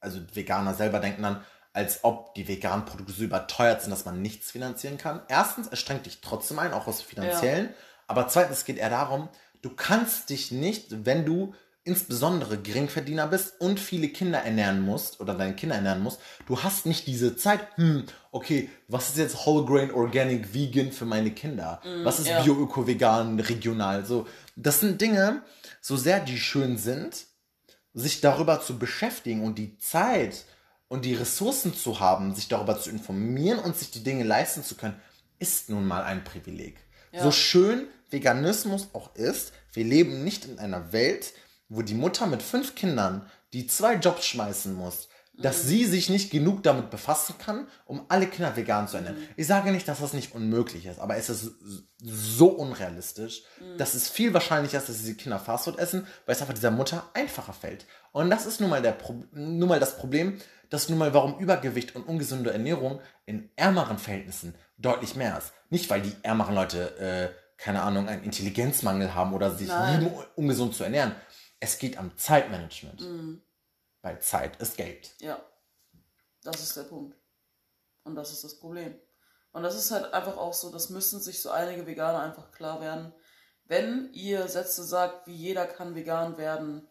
also 0.00 0.20
Veganer 0.32 0.74
selber 0.74 0.98
denken 0.98 1.22
dann, 1.22 1.44
als 1.74 2.02
ob 2.04 2.34
die 2.34 2.48
veganen 2.48 2.86
Produkte 2.86 3.12
so 3.12 3.22
überteuert 3.22 3.82
sind, 3.82 3.90
dass 3.90 4.06
man 4.06 4.22
nichts 4.22 4.50
finanzieren 4.50 4.98
kann. 4.98 5.20
Erstens, 5.28 5.68
es 5.70 5.78
strengt 5.78 6.06
dich 6.06 6.20
trotzdem 6.20 6.58
ein, 6.58 6.72
auch 6.72 6.86
aus 6.86 7.02
finanziellen. 7.02 7.74
Aber 8.06 8.26
zweitens 8.28 8.64
geht 8.64 8.78
eher 8.78 8.90
darum, 8.90 9.28
du 9.60 9.70
kannst 9.70 10.30
dich 10.30 10.50
nicht, 10.50 11.04
wenn 11.04 11.26
du 11.26 11.54
insbesondere 11.88 12.58
Geringverdiener 12.58 13.26
bist 13.26 13.60
und 13.60 13.80
viele 13.80 14.08
Kinder 14.08 14.38
ernähren 14.38 14.82
musst 14.82 15.20
oder 15.20 15.34
deine 15.34 15.56
Kinder 15.56 15.74
ernähren 15.74 16.02
musst, 16.02 16.20
du 16.46 16.62
hast 16.62 16.86
nicht 16.86 17.06
diese 17.06 17.36
Zeit, 17.36 17.60
hm, 17.76 18.04
okay, 18.30 18.68
was 18.86 19.08
ist 19.08 19.18
jetzt 19.18 19.46
Whole 19.46 19.64
Grain 19.64 19.90
Organic 19.90 20.52
Vegan 20.52 20.92
für 20.92 21.06
meine 21.06 21.30
Kinder? 21.30 21.80
was 22.04 22.20
ist 22.20 22.28
ja. 22.28 22.42
Bio, 22.42 22.54
Öko, 22.54 22.86
Vegan, 22.86 23.40
regional? 23.40 24.04
So, 24.04 24.26
das 24.54 24.80
sind 24.80 25.00
Dinge, 25.00 25.42
so 25.80 25.96
sehr 25.96 26.20
die 26.20 26.38
schön 26.38 26.76
sind, 26.76 27.24
sich 27.94 28.20
darüber 28.20 28.60
zu 28.60 28.78
beschäftigen 28.78 29.42
und 29.42 29.58
die 29.58 29.78
Zeit 29.78 30.44
und 30.88 31.04
die 31.04 31.14
Ressourcen 31.14 31.74
zu 31.74 32.00
haben, 32.00 32.34
sich 32.34 32.48
darüber 32.48 32.78
zu 32.78 32.90
informieren 32.90 33.58
und 33.58 33.76
sich 33.76 33.90
die 33.90 34.04
Dinge 34.04 34.24
leisten 34.24 34.62
zu 34.62 34.74
können, 34.74 35.00
ist 35.38 35.70
nun 35.70 35.86
mal 35.86 36.02
ein 36.04 36.22
Privileg. 36.22 36.76
Ja. 37.12 37.22
So 37.22 37.30
schön 37.30 37.88
Veganismus 38.10 38.88
auch 38.92 39.14
ist, 39.14 39.52
wir 39.72 39.84
leben 39.84 40.24
nicht 40.24 40.44
in 40.44 40.58
einer 40.58 40.92
Welt, 40.92 41.32
wo 41.68 41.82
die 41.82 41.94
Mutter 41.94 42.26
mit 42.26 42.42
fünf 42.42 42.74
Kindern, 42.74 43.28
die 43.52 43.66
zwei 43.66 43.94
Jobs 43.94 44.26
schmeißen 44.26 44.74
muss, 44.74 45.08
dass 45.40 45.62
sie 45.62 45.84
sich 45.84 46.08
nicht 46.08 46.30
genug 46.30 46.64
damit 46.64 46.90
befassen 46.90 47.36
kann, 47.38 47.68
um 47.86 48.04
alle 48.08 48.26
Kinder 48.26 48.56
vegan 48.56 48.88
zu 48.88 48.96
ernähren. 48.96 49.18
Ich 49.36 49.46
sage 49.46 49.70
nicht, 49.70 49.86
dass 49.86 50.00
das 50.00 50.12
nicht 50.12 50.34
unmöglich 50.34 50.84
ist, 50.86 50.98
aber 50.98 51.16
es 51.16 51.30
ist 51.30 51.52
so 52.02 52.48
unrealistisch, 52.48 53.44
dass 53.76 53.94
es 53.94 54.08
viel 54.08 54.34
wahrscheinlicher 54.34 54.78
ist, 54.78 54.88
dass 54.88 54.98
diese 54.98 55.14
Kinder 55.14 55.38
Fastfood 55.38 55.78
essen, 55.78 56.06
weil 56.26 56.34
es 56.34 56.40
einfach 56.40 56.54
dieser 56.54 56.72
Mutter 56.72 57.08
einfacher 57.14 57.52
fällt. 57.52 57.86
Und 58.10 58.30
das 58.30 58.46
ist 58.46 58.60
nun 58.60 58.70
mal, 58.70 58.82
der 58.82 58.92
Pro 58.92 59.22
nun 59.30 59.68
mal 59.68 59.78
das 59.78 59.96
Problem, 59.96 60.40
dass 60.70 60.88
nun 60.88 60.98
mal 60.98 61.14
warum 61.14 61.38
Übergewicht 61.38 61.94
und 61.94 62.02
ungesunde 62.02 62.52
Ernährung 62.52 63.00
in 63.24 63.48
ärmeren 63.56 63.98
Verhältnissen 63.98 64.54
deutlich 64.76 65.14
mehr 65.14 65.38
ist. 65.38 65.52
Nicht, 65.70 65.88
weil 65.88 66.02
die 66.02 66.14
ärmeren 66.22 66.54
Leute, 66.54 66.98
äh, 66.98 67.28
keine 67.56 67.82
Ahnung, 67.82 68.08
einen 68.08 68.24
Intelligenzmangel 68.24 69.14
haben 69.14 69.32
oder 69.32 69.54
sich 69.54 69.68
Nein. 69.68 70.00
lieben, 70.00 70.14
ungesund 70.34 70.74
zu 70.74 70.84
ernähren. 70.84 71.14
Es 71.60 71.78
geht 71.78 71.98
am 71.98 72.16
Zeitmanagement. 72.16 73.00
Mhm. 73.00 73.42
Weil 74.02 74.20
Zeit 74.20 74.60
ist 74.60 74.76
Geld. 74.76 75.10
Ja, 75.20 75.44
das 76.42 76.62
ist 76.62 76.76
der 76.76 76.84
Punkt. 76.84 77.16
Und 78.04 78.14
das 78.14 78.32
ist 78.32 78.44
das 78.44 78.58
Problem. 78.58 78.98
Und 79.52 79.62
das 79.62 79.76
ist 79.76 79.90
halt 79.90 80.12
einfach 80.14 80.36
auch 80.36 80.52
so, 80.52 80.70
das 80.70 80.90
müssen 80.90 81.20
sich 81.20 81.42
so 81.42 81.50
einige 81.50 81.86
Veganer 81.86 82.20
einfach 82.20 82.52
klar 82.52 82.80
werden. 82.80 83.12
Wenn 83.64 84.12
ihr 84.12 84.48
Sätze 84.48 84.84
sagt, 84.84 85.26
wie 85.26 85.34
jeder 85.34 85.66
kann 85.66 85.94
vegan 85.94 86.38
werden, 86.38 86.88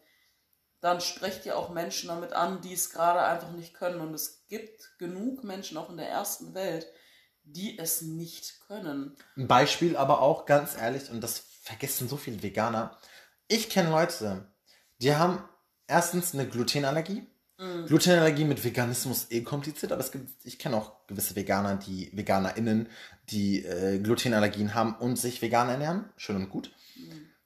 dann 0.80 1.00
sprecht 1.00 1.44
ihr 1.46 1.56
auch 1.56 1.70
Menschen 1.70 2.08
damit 2.08 2.32
an, 2.32 2.60
die 2.60 2.72
es 2.72 2.90
gerade 2.90 3.22
einfach 3.22 3.50
nicht 3.50 3.74
können. 3.74 4.00
Und 4.00 4.14
es 4.14 4.46
gibt 4.48 4.96
genug 4.98 5.42
Menschen 5.44 5.76
auch 5.76 5.90
in 5.90 5.96
der 5.96 6.08
ersten 6.08 6.54
Welt, 6.54 6.86
die 7.42 7.78
es 7.78 8.02
nicht 8.02 8.60
können. 8.66 9.16
Ein 9.36 9.48
Beispiel 9.48 9.96
aber 9.96 10.20
auch, 10.20 10.44
ganz 10.44 10.76
ehrlich, 10.76 11.10
und 11.10 11.20
das 11.20 11.40
vergessen 11.62 12.08
so 12.08 12.16
viele 12.16 12.42
Veganer. 12.42 12.96
Ich 13.48 13.70
kenne 13.70 13.90
Leute, 13.90 14.46
die 15.00 15.14
haben 15.14 15.42
erstens 15.86 16.34
eine 16.34 16.46
Glutenallergie. 16.46 17.26
Glutenallergie 17.86 18.44
mit 18.44 18.62
Veganismus 18.62 19.26
eh 19.30 19.42
kompliziert, 19.42 19.90
aber 19.90 20.00
es 20.00 20.12
gibt, 20.12 20.30
ich 20.44 20.60
kenne 20.60 20.76
auch 20.76 20.92
gewisse 21.08 21.34
Veganer, 21.34 21.74
die 21.74 22.08
VeganerInnen, 22.14 22.88
die 23.30 23.64
äh, 23.64 23.98
Glutenallergien 23.98 24.74
haben 24.74 24.94
und 24.94 25.16
sich 25.18 25.42
vegan 25.42 25.68
ernähren. 25.68 26.04
Schön 26.16 26.36
und 26.36 26.50
gut. 26.50 26.70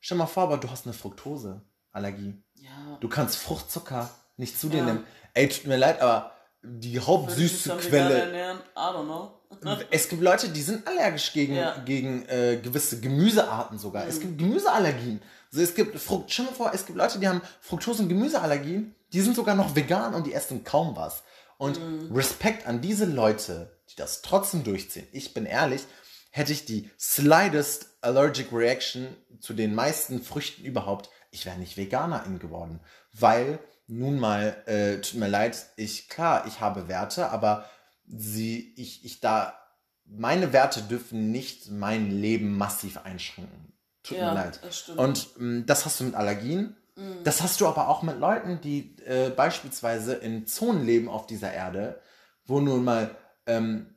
Stell 0.01 0.19
mal 0.19 0.27
vor, 0.27 0.43
aber 0.43 0.59
du 0.59 0.69
hast 0.71 0.85
eine 0.85 0.93
Fructoseallergie. 0.93 2.35
Ja. 2.57 2.99
Du 3.01 3.09
kannst 3.09 3.37
Fruchtzucker 3.37 4.11
nicht 4.37 4.59
zu 4.61 4.69
dir 4.69 4.79
Ja. 4.81 4.85
nehmen. 4.85 5.05
Ey, 5.33 5.49
tut 5.49 5.67
mir 5.67 5.79
leid, 5.79 6.03
aber 6.03 6.33
die 6.63 6.69
Würde 6.69 6.87
ich 6.89 6.95
mich 6.95 7.07
hauptsüße 7.07 7.69
dann 7.69 7.79
vegan 7.79 7.91
Quelle 7.91 8.19
ernähren? 8.19 8.59
I 8.59 8.79
don't 8.79 9.05
know. 9.05 9.31
es 9.91 10.09
gibt 10.09 10.23
Leute, 10.23 10.49
die 10.49 10.63
sind 10.63 10.87
allergisch 10.87 11.33
gegen, 11.33 11.55
Ja. 11.55 11.77
gegen 11.85 12.25
äh, 12.29 12.59
gewisse 12.63 13.01
Gemüsearten 13.01 13.79
sogar. 13.79 14.07
Es 14.07 14.21
gibt 14.21 14.39
Gemüseallergien. 14.39 15.21
Also 15.51 15.63
es 15.63 15.75
gibt 15.75 15.99
Frucht, 15.99 16.31
stell 16.31 16.47
mal 16.47 16.55
vor, 16.55 16.71
es 16.73 16.87
gibt 16.87 16.97
Leute, 16.97 17.19
die 17.19 17.29
haben 17.29 17.43
Fructose- 17.61 18.03
und 18.03 18.09
Gemüseallergien, 18.09 18.95
die 19.13 19.21
sind 19.21 19.37
sogar 19.37 19.55
noch 19.55 19.77
vegan 19.77 20.15
und 20.15 20.27
die 20.27 20.33
essen 20.33 20.65
kaum 20.65 20.97
was. 20.97 21.23
Und 21.59 21.79
Respekt 22.13 22.67
an 22.67 22.81
diese 22.81 23.05
Leute, 23.05 23.79
die 23.91 23.97
das 23.97 24.23
trotzdem 24.23 24.65
durchziehen. 24.65 25.07
Ich 25.13 25.35
bin 25.35 25.45
ehrlich, 25.47 25.83
hätte 26.31 26.53
ich 26.53 26.65
die 26.65 26.91
slightest 26.99 27.89
allergic 28.01 28.53
reaction 28.53 29.07
zu 29.41 29.53
den 29.53 29.75
meisten 29.75 30.23
Früchten 30.23 30.65
überhaupt, 30.65 31.11
ich 31.31 31.45
wäre 31.47 31.59
nicht 31.59 31.77
Veganerin 31.77 32.39
geworden. 32.39 32.81
Weil, 33.13 33.59
nun 33.87 34.19
mal, 34.19 34.57
äh, 34.67 35.01
tut 35.01 35.19
mir 35.21 35.29
leid, 35.29 35.67
ich, 35.77 36.09
klar, 36.09 36.45
ich 36.47 36.61
habe 36.61 36.89
Werte, 36.89 37.31
aber 37.31 37.65
sie, 38.07 38.75
ich, 38.77 39.05
ich 39.05 39.21
da, 39.21 39.59
meine 40.05 40.53
Werte 40.53 40.83
dürfen 40.83 41.31
nicht 41.31 41.71
mein 41.71 42.11
Leben 42.11 42.57
massiv 42.57 42.99
einschränken. 42.99 43.73
Tut 44.03 44.19
Ja, 44.19 44.29
mir 44.31 44.35
leid. 44.35 44.61
das. 44.63 44.89
Und 44.91 45.29
ähm, 45.39 45.65
das 45.67 45.85
hast 45.85 46.01
du 46.01 46.05
mit 46.05 46.15
Allergien. 46.15 46.77
Das 47.25 47.41
hast 47.41 47.61
du 47.61 47.67
aber 47.67 47.89
auch 47.89 48.03
mit 48.03 48.19
Leuten, 48.19 48.61
die 48.61 48.97
äh, 49.07 49.31
beispielsweise 49.31 50.13
in 50.15 50.47
Zonen 50.47 50.85
leben 50.85 51.09
auf 51.09 51.27
dieser 51.27 51.51
Erde, 51.51 51.99
wo 52.45 52.61
nun 52.61 52.85
mal 52.85 53.17
ähm, 53.47 53.95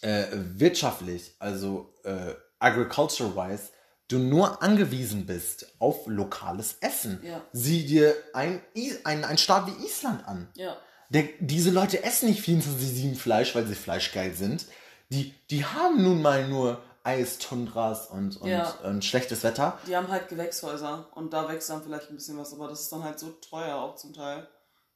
äh, 0.00 0.24
wirtschaftlich, 0.32 1.36
also 1.38 1.94
äh, 2.02 2.34
agriculture-wise, 2.58 3.70
du 4.08 4.18
nur 4.18 4.62
angewiesen 4.62 5.26
bist 5.26 5.66
auf 5.78 6.06
lokales 6.06 6.76
Essen. 6.80 7.20
Ja. 7.24 7.40
Sieh 7.52 7.86
dir 7.86 8.14
ein, 8.32 8.60
ein, 9.04 9.24
ein 9.24 9.38
Staat 9.38 9.66
wie 9.66 9.84
Island 9.86 10.26
an. 10.26 10.48
Ja. 10.54 10.76
Der, 11.10 11.24
diese 11.40 11.70
Leute 11.70 12.02
essen 12.02 12.28
nicht 12.28 12.44
24-7 12.46 13.16
Fleisch, 13.16 13.54
weil 13.54 13.66
sie 13.66 13.74
fleischgeil 13.74 14.34
sind. 14.34 14.66
Die, 15.10 15.34
die 15.50 15.64
haben 15.64 16.02
nun 16.02 16.22
mal 16.22 16.48
nur 16.48 16.82
Eis, 17.02 17.38
Tundras 17.38 18.06
und, 18.08 18.38
und, 18.38 18.48
Ja. 18.48 18.70
und 18.82 19.04
schlechtes 19.04 19.42
Wetter. 19.42 19.78
Die 19.86 19.94
haben 19.94 20.08
halt 20.08 20.28
Gewächshäuser 20.28 21.08
und 21.14 21.32
da 21.34 21.46
wächst 21.48 21.68
dann 21.68 21.82
vielleicht 21.82 22.08
ein 22.10 22.16
bisschen 22.16 22.38
was, 22.38 22.52
aber 22.54 22.68
das 22.68 22.80
ist 22.80 22.92
dann 22.92 23.04
halt 23.04 23.18
so 23.18 23.28
teuer 23.30 23.76
auch 23.76 23.96
zum 23.96 24.14
Teil. 24.14 24.48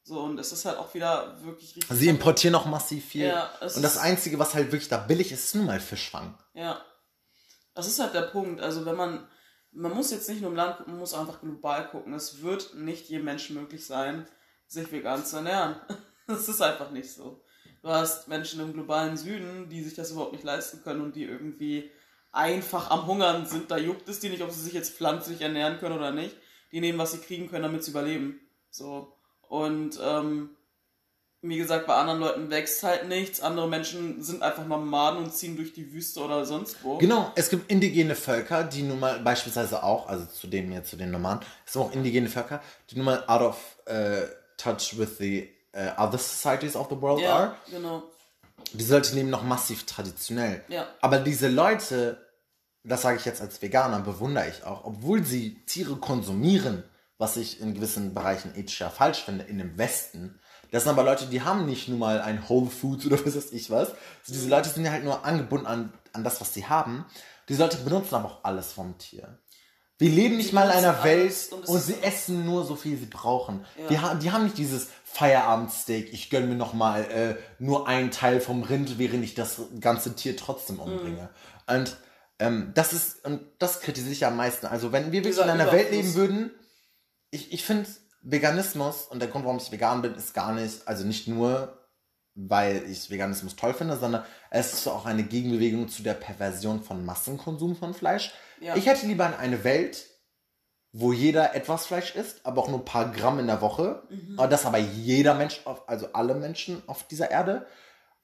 So, 0.05 0.21
und 0.21 0.39
es 0.41 0.53
ist 0.53 0.65
halt 0.65 0.79
auch 0.79 0.95
wieder 0.95 1.37
wirklich 1.45 1.77
richtig. 1.77 1.97
Sie 1.99 2.09
importieren 2.09 2.55
auch 2.55 2.65
massiv 2.65 3.05
viel. 3.05 3.27
Ja, 3.27 3.51
und 3.61 3.83
das 3.83 3.99
Einzige, 3.99 4.39
was 4.39 4.55
halt 4.55 4.73
wirklich 4.73 4.89
da 4.89 4.97
billig 4.97 5.33
ist, 5.33 5.45
ist 5.45 5.55
nun 5.55 5.67
mal 5.67 5.81
Fischfang. 5.81 6.35
Ja. 6.55 6.81
Das 7.79 7.87
ist 7.87 8.01
halt 8.01 8.13
der 8.13 8.23
Punkt. 8.23 8.61
Also 8.61 8.85
wenn 8.87 8.97
man, 8.97 9.25
man 9.71 9.95
muss 9.95 10.11
jetzt 10.11 10.29
nicht 10.29 10.41
nur 10.41 10.51
im 10.51 10.57
Land 10.57 10.79
gucken, 10.79 10.95
man 10.95 10.99
muss 10.99 11.15
einfach 11.15 11.41
global 11.41 11.89
gucken. 11.89 12.13
Es 12.13 12.43
wird 12.43 12.75
nicht 12.75 13.09
jedem 13.09 13.27
Menschen 13.27 13.55
möglich 13.55 13.87
sein, 13.87 14.27
sich 14.67 14.91
vegan 14.91 15.25
zu 15.25 15.37
ernähren. 15.37 15.77
Das 16.27 16.47
ist 16.47 16.61
einfach 16.61 16.91
nicht 16.91 17.11
so. 17.11 17.43
Du 17.81 17.89
hast 17.89 18.29
Menschen 18.29 18.61
im 18.61 18.75
globalen 18.75 19.17
Süden, 19.17 19.71
die 19.71 19.83
sich 19.83 19.95
das 19.95 20.11
überhaupt 20.11 20.33
nicht 20.33 20.45
leisten 20.45 20.83
können 20.83 21.01
und 21.01 21.17
die 21.17 21.25
irgendwie 21.25 21.91
einfach 22.33 22.91
am 22.91 23.07
Hungern 23.07 23.47
sind. 23.47 23.71
Da 23.71 23.79
juckt 23.79 24.07
es 24.11 24.21
die 24.21 24.29
nicht, 24.29 24.43
ob 24.43 24.51
sie 24.51 24.61
sich 24.61 24.75
jetzt 24.75 24.95
pflanzlich 24.95 25.41
ernähren 25.41 25.79
können 25.79 25.97
oder 25.97 26.11
nicht. 26.11 26.37
Die 26.71 26.81
nehmen, 26.81 26.99
was 26.99 27.13
sie 27.13 27.21
kriegen 27.21 27.49
können, 27.49 27.63
damit 27.63 27.83
sie 27.83 27.93
überleben. 27.93 28.41
So. 28.69 29.17
Und 29.49 29.99
ähm, 30.03 30.51
wie 31.41 31.57
gesagt, 31.57 31.87
bei 31.87 31.95
anderen 31.95 32.19
Leuten 32.19 32.51
wächst 32.51 32.83
halt 32.83 33.09
nichts. 33.09 33.41
Andere 33.41 33.69
Menschen 33.69 34.23
sind 34.23 34.43
einfach 34.43 34.67
Nomaden 34.67 35.25
und 35.25 35.33
ziehen 35.33 35.57
durch 35.57 35.73
die 35.73 35.93
Wüste 35.93 36.21
oder 36.21 36.45
sonst 36.45 36.83
wo. 36.83 36.99
Genau, 36.99 37.31
es 37.37 37.49
gibt 37.49 37.71
indigene 37.71 38.17
Völker, 38.17 38.65
die 38.65 38.83
nun 38.83 38.99
mal 38.99 39.21
beispielsweise 39.21 39.83
auch, 39.85 40.09
also 40.09 40.27
zu 40.27 40.49
dem 40.49 40.73
jetzt, 40.73 40.91
zu 40.91 40.97
den 40.97 41.13
Nomaden, 41.13 41.47
es 41.65 41.75
sind 41.75 41.83
auch 41.83 41.93
indigene 41.93 42.29
Völker, 42.29 42.61
die 42.91 42.97
nun 42.97 43.05
mal 43.05 43.25
out 43.29 43.43
of 43.43 43.57
uh, 43.89 44.27
touch 44.57 44.99
with 44.99 45.19
the 45.19 45.49
uh, 45.77 46.01
other 46.01 46.19
societies 46.19 46.75
of 46.75 46.89
the 46.91 47.01
world 47.01 47.21
ja, 47.21 47.37
are. 47.37 47.57
genau. 47.71 48.03
Diese 48.73 48.95
Leute 48.95 49.15
leben 49.15 49.31
noch 49.31 49.45
massiv 49.45 49.87
traditionell. 49.87 50.65
Ja. 50.69 50.89
Aber 51.01 51.21
diese 51.21 51.49
Leute, 51.49 52.27
das 52.83 53.03
sage 53.03 53.19
ich 53.19 53.25
jetzt 53.25 53.41
als 53.41 53.63
Veganer, 53.63 54.01
bewundere 54.01 54.49
ich 54.49 54.65
auch, 54.65 54.85
obwohl 54.85 55.25
sie 55.25 55.65
Tiere 55.67 55.97
konsumieren, 55.97 56.83
was 57.17 57.37
ich 57.37 57.61
in 57.61 57.75
gewissen 57.75 58.13
Bereichen 58.15 58.55
ethisch 58.57 58.81
ja 58.81 58.91
falsch 58.91 59.23
finde, 59.23 59.45
in 59.45 59.59
dem 59.59 59.79
Westen. 59.79 60.41
Das 60.71 60.85
sind 60.85 60.93
aber 60.93 61.05
Leute, 61.05 61.27
die 61.27 61.43
haben 61.43 61.67
nicht 61.67 61.89
nur 61.89 61.99
mal 61.99 62.21
ein 62.21 62.49
Whole 62.49 62.71
Foods 62.71 63.07
oder 63.07 63.19
was 63.27 63.37
weiß 63.37 63.53
ich 63.53 63.71
was. 63.71 63.91
Also 63.91 64.33
diese 64.33 64.49
Leute 64.49 64.69
sind 64.69 64.85
ja 64.85 64.93
halt 64.93 65.05
nur 65.05 65.25
angebunden 65.25 65.67
an, 65.67 65.93
an 66.13 66.25
das, 66.25 66.41
was 66.41 66.55
sie 66.55 66.67
haben. 66.67 67.07
Diese 67.49 67.63
Leute 67.63 67.79
benutzen 67.79 68.15
aber 68.15 68.27
auch 68.27 68.45
alles 68.45 68.73
vom 68.73 68.99
Tier. 68.99 69.39
Wir 69.99 70.11
leben 70.11 70.37
nicht 70.37 70.53
mal 70.53 70.67
in 70.67 70.77
einer 70.77 71.03
Welt 71.03 71.35
und 71.67 71.81
sie 71.81 71.97
essen 72.03 72.45
nur 72.45 72.65
so 72.65 72.77
viel 72.77 72.97
sie 72.97 73.07
brauchen. 73.07 73.65
Ja. 73.91 74.03
Ha 74.03 74.15
die 74.15 74.31
haben 74.31 74.45
nicht 74.45 74.57
dieses 74.57 74.91
Feierabendsteak, 75.05 76.13
ich 76.13 76.31
gönne 76.31 76.47
mir 76.47 76.55
noch 76.55 76.73
mal 76.73 77.03
äh, 77.11 77.35
nur 77.59 77.89
einen 77.89 78.13
Teil 78.13 78.41
vom 78.41 78.63
Rind, 78.63 78.99
während 78.99 79.25
ich 79.25 79.35
das 79.35 79.61
ganze 79.81 80.15
Tier 80.15 80.37
trotzdem 80.37 80.79
umbringe. 80.79 81.31
Mhm. 81.69 81.75
Und 81.75 81.97
ähm, 82.39 82.71
das 82.75 82.93
ist, 82.93 83.25
und 83.25 83.41
das 83.59 83.81
kritisiere 83.81 84.13
ich 84.13 84.25
am 84.25 84.37
meisten. 84.37 84.67
Also 84.67 84.93
wenn 84.93 85.07
wir 85.07 85.25
wirklich 85.25 85.35
Dieser 85.35 85.45
in 85.45 85.51
einer 85.51 85.73
Welt 85.73 85.91
leben 85.91 86.15
würden, 86.15 86.51
ich, 87.31 87.53
ich 87.53 87.65
finde 87.65 87.89
Veganismus 88.31 89.05
und 89.05 89.21
der 89.21 89.29
Grund, 89.29 89.45
warum 89.45 89.59
ich 89.59 89.73
vegan 89.73 90.03
bin, 90.03 90.15
ist 90.15 90.35
gar 90.35 90.53
nicht, 90.53 90.87
also 90.87 91.05
nicht 91.05 91.29
nur, 91.29 91.79
weil 92.35 92.85
ich 92.89 93.11
Veganismus 93.11 93.57
toll 93.57 93.73
finde, 93.75 93.97
sondern 93.97 94.25
es 94.51 94.73
ist 94.75 94.87
auch 94.87 95.07
eine 95.07 95.25
Gegenbewegung 95.25 95.89
zu 95.89 96.03
der 96.03 96.15
Perversion 96.15 96.83
von 96.83 97.05
Massenkonsum 97.05 97.75
von 97.75 97.95
Fleisch. 97.95 98.33
Ja. 98.61 98.77
Ich 98.77 98.87
hätte 98.87 99.07
lieber 99.07 99.39
eine 99.39 99.65
Welt, 99.65 100.07
wo 100.93 101.13
jeder 101.13 101.55
etwas 101.55 101.87
Fleisch 101.87 102.15
isst, 102.15 102.45
aber 102.45 102.63
auch 102.63 102.69
nur 102.69 102.81
ein 102.81 102.85
paar 102.85 103.11
Gramm 103.13 103.39
in 103.39 103.47
der 103.47 103.61
Woche, 103.61 104.03
Mhm. 104.11 104.39
aber 104.39 104.49
das 104.49 104.67
aber 104.67 104.79
jeder 104.79 105.35
Mensch, 105.35 105.61
also 105.87 106.13
alle 106.13 106.35
Menschen 106.35 106.83
auf 106.87 107.05
dieser 107.05 107.31
Erde, 107.31 107.67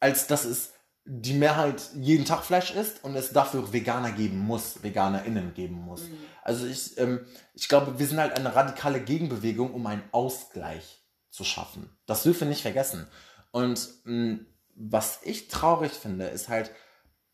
als 0.01 0.27
dass 0.27 0.45
es 0.45 0.74
die 1.07 1.35
Mehrheit 1.35 1.83
jeden 1.97 2.25
Tag 2.25 2.45
Fleisch 2.45 2.71
isst 2.75 3.05
und 3.05 3.15
es 3.15 3.31
dafür 3.33 3.73
Veganer 3.73 4.13
geben 4.13 4.39
muss, 4.39 4.83
VeganerInnen 4.83 5.53
geben 5.53 5.75
muss. 5.77 6.03
Mhm. 6.05 6.19
Also 6.43 6.67
ich, 6.67 6.97
ähm, 6.99 7.27
ich 7.53 7.69
glaube, 7.69 7.99
wir 7.99 8.07
sind 8.07 8.19
halt 8.19 8.37
eine 8.37 8.55
radikale 8.55 9.01
Gegenbewegung, 9.01 9.75
um 9.75 9.87
einen 9.87 10.03
Ausgleich 10.13 11.03
zu 11.31 11.45
schaffen. 11.45 11.91
Das 12.07 12.23
dürfen 12.23 12.43
wir 12.43 12.49
nicht 12.49 12.63
vergessen. 12.63 13.07
Und 13.51 13.89
mh, 14.05 14.39
was 14.77 15.19
ich 15.23 15.49
traurig 15.49 15.93
finde, 15.93 16.27
ist 16.27 16.49
halt, 16.49 16.71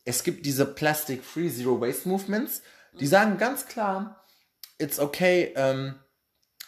es 0.03 0.23
gibt 0.23 0.45
diese 0.45 0.65
Plastic-Free 0.65 1.49
Zero 1.49 1.79
Waste 1.79 2.09
Movements, 2.09 2.61
die 2.99 3.07
sagen 3.07 3.37
ganz 3.37 3.67
klar, 3.67 4.25
it's 4.79 4.99
okay 4.99 5.53
um, 5.55 5.95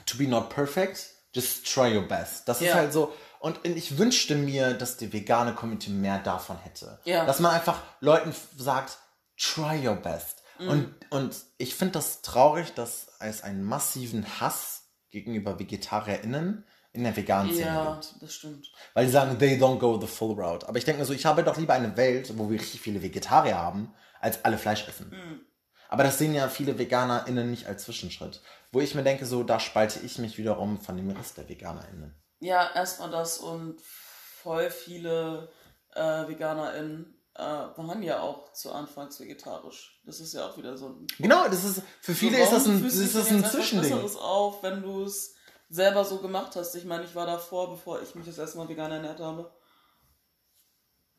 to 0.05 0.17
be 0.17 0.27
not 0.27 0.49
perfect, 0.49 1.09
just 1.33 1.65
try 1.71 1.95
your 1.95 2.07
best. 2.07 2.47
Das 2.47 2.61
ist 2.61 2.67
Ja. 2.67 2.75
halt 2.75 2.93
so. 2.93 3.11
Und 3.43 3.59
ich 3.65 3.97
wünschte 3.97 4.35
mir, 4.35 4.73
dass 4.73 4.95
die 4.95 5.11
vegane 5.11 5.53
Community 5.53 5.89
mehr 5.89 6.17
davon 6.19 6.57
hätte. 6.59 6.97
Ja. 7.03 7.25
Dass 7.25 7.41
man 7.41 7.51
einfach 7.51 7.81
Leuten 7.99 8.33
sagt, 8.57 8.97
try 9.37 9.85
your 9.85 9.97
best. 9.97 10.43
Mhm. 10.59 10.67
Und, 10.69 10.95
und 11.09 11.35
ich 11.57 11.75
finde 11.75 11.91
das 11.91 12.21
traurig, 12.21 12.73
dass 12.73 13.07
es 13.19 13.43
einen 13.43 13.61
massiven 13.61 14.25
Hass 14.39 14.83
gegenüber 15.09 15.59
VegetarierInnen 15.59 16.65
in 16.93 17.03
der 17.03 17.17
veganen 17.17 17.51
Szene 17.51 17.65
Ja, 17.67 17.93
gibt. 17.95 18.21
das 18.21 18.33
stimmt. 18.33 18.71
Weil 18.93 19.07
die 19.07 19.11
sagen, 19.11 19.37
they 19.37 19.57
don't 19.61 19.77
go 19.79 19.99
the 19.99 20.07
full 20.07 20.39
route. 20.39 20.65
Aber 20.65 20.77
ich 20.77 20.85
denke 20.85 21.01
mir 21.01 21.05
so, 21.05 21.11
ich 21.11 21.25
habe 21.25 21.43
doch 21.43 21.57
lieber 21.57 21.73
eine 21.73 21.97
Welt, 21.97 22.37
wo 22.37 22.49
wir 22.49 22.57
richtig 22.57 22.79
viele 22.79 23.01
Vegetarier 23.01 23.57
haben, 23.57 23.93
als 24.21 24.45
alle 24.45 24.57
Fleisch 24.57 24.87
essen. 24.87 25.09
Mhm. 25.09 25.41
Aber 25.89 26.03
das 26.03 26.17
sehen 26.17 26.33
ja 26.33 26.47
viele 26.47 26.79
VeganerInnen 26.79 27.51
nicht 27.51 27.67
als 27.67 27.83
Zwischenschritt. 27.83 28.41
Wo 28.71 28.79
ich 28.79 28.95
mir 28.95 29.03
denke, 29.03 29.25
so, 29.25 29.43
da 29.43 29.59
spalte 29.59 29.99
ich 29.99 30.17
mich 30.17 30.37
wiederum 30.37 30.79
von 30.79 30.95
dem 30.95 31.09
Rest 31.09 31.35
der 31.35 31.49
VeganerInnen. 31.49 32.15
Ja, 32.43 32.69
erstmal 32.75 33.09
das 33.09 33.37
und 33.37 33.79
voll 33.81 34.69
viele 34.69 35.49
äh, 35.95 36.27
VeganerInnen 36.27 37.17
äh, 37.35 37.41
waren 37.41 38.03
ja 38.03 38.19
auch 38.19 38.51
zu 38.51 38.73
Anfangs 38.73 39.17
vegetarisch. 39.17 40.01
Das 40.05 40.19
ist 40.19 40.33
ja 40.33 40.45
auch 40.45 40.57
wieder 40.57 40.77
so 40.77 40.89
ein. 40.89 41.07
Genau, 41.19 41.47
das 41.47 41.63
ist, 41.63 41.81
für 42.01 42.13
viele 42.13 42.41
ist 42.41 42.51
das 42.51 42.65
ein, 42.65 42.85
ist 42.85 43.15
das 43.15 43.31
ein 43.31 43.45
Zwischending. 43.45 43.91
Besseres 43.91 44.17
auf, 44.17 44.61
wenn 44.61 44.81
du 44.81 45.05
es 45.05 45.35
selber 45.69 46.03
so 46.03 46.17
gemacht 46.17 46.57
hast. 46.57 46.75
Ich 46.75 46.83
meine, 46.83 47.05
ich 47.05 47.15
war 47.15 47.25
davor, 47.25 47.69
bevor 47.69 48.01
ich 48.01 48.13
mich 48.13 48.25
das 48.25 48.37
erste 48.37 48.57
Mal 48.57 48.67
vegan 48.67 48.91
ernährt 48.91 49.21
habe. 49.21 49.49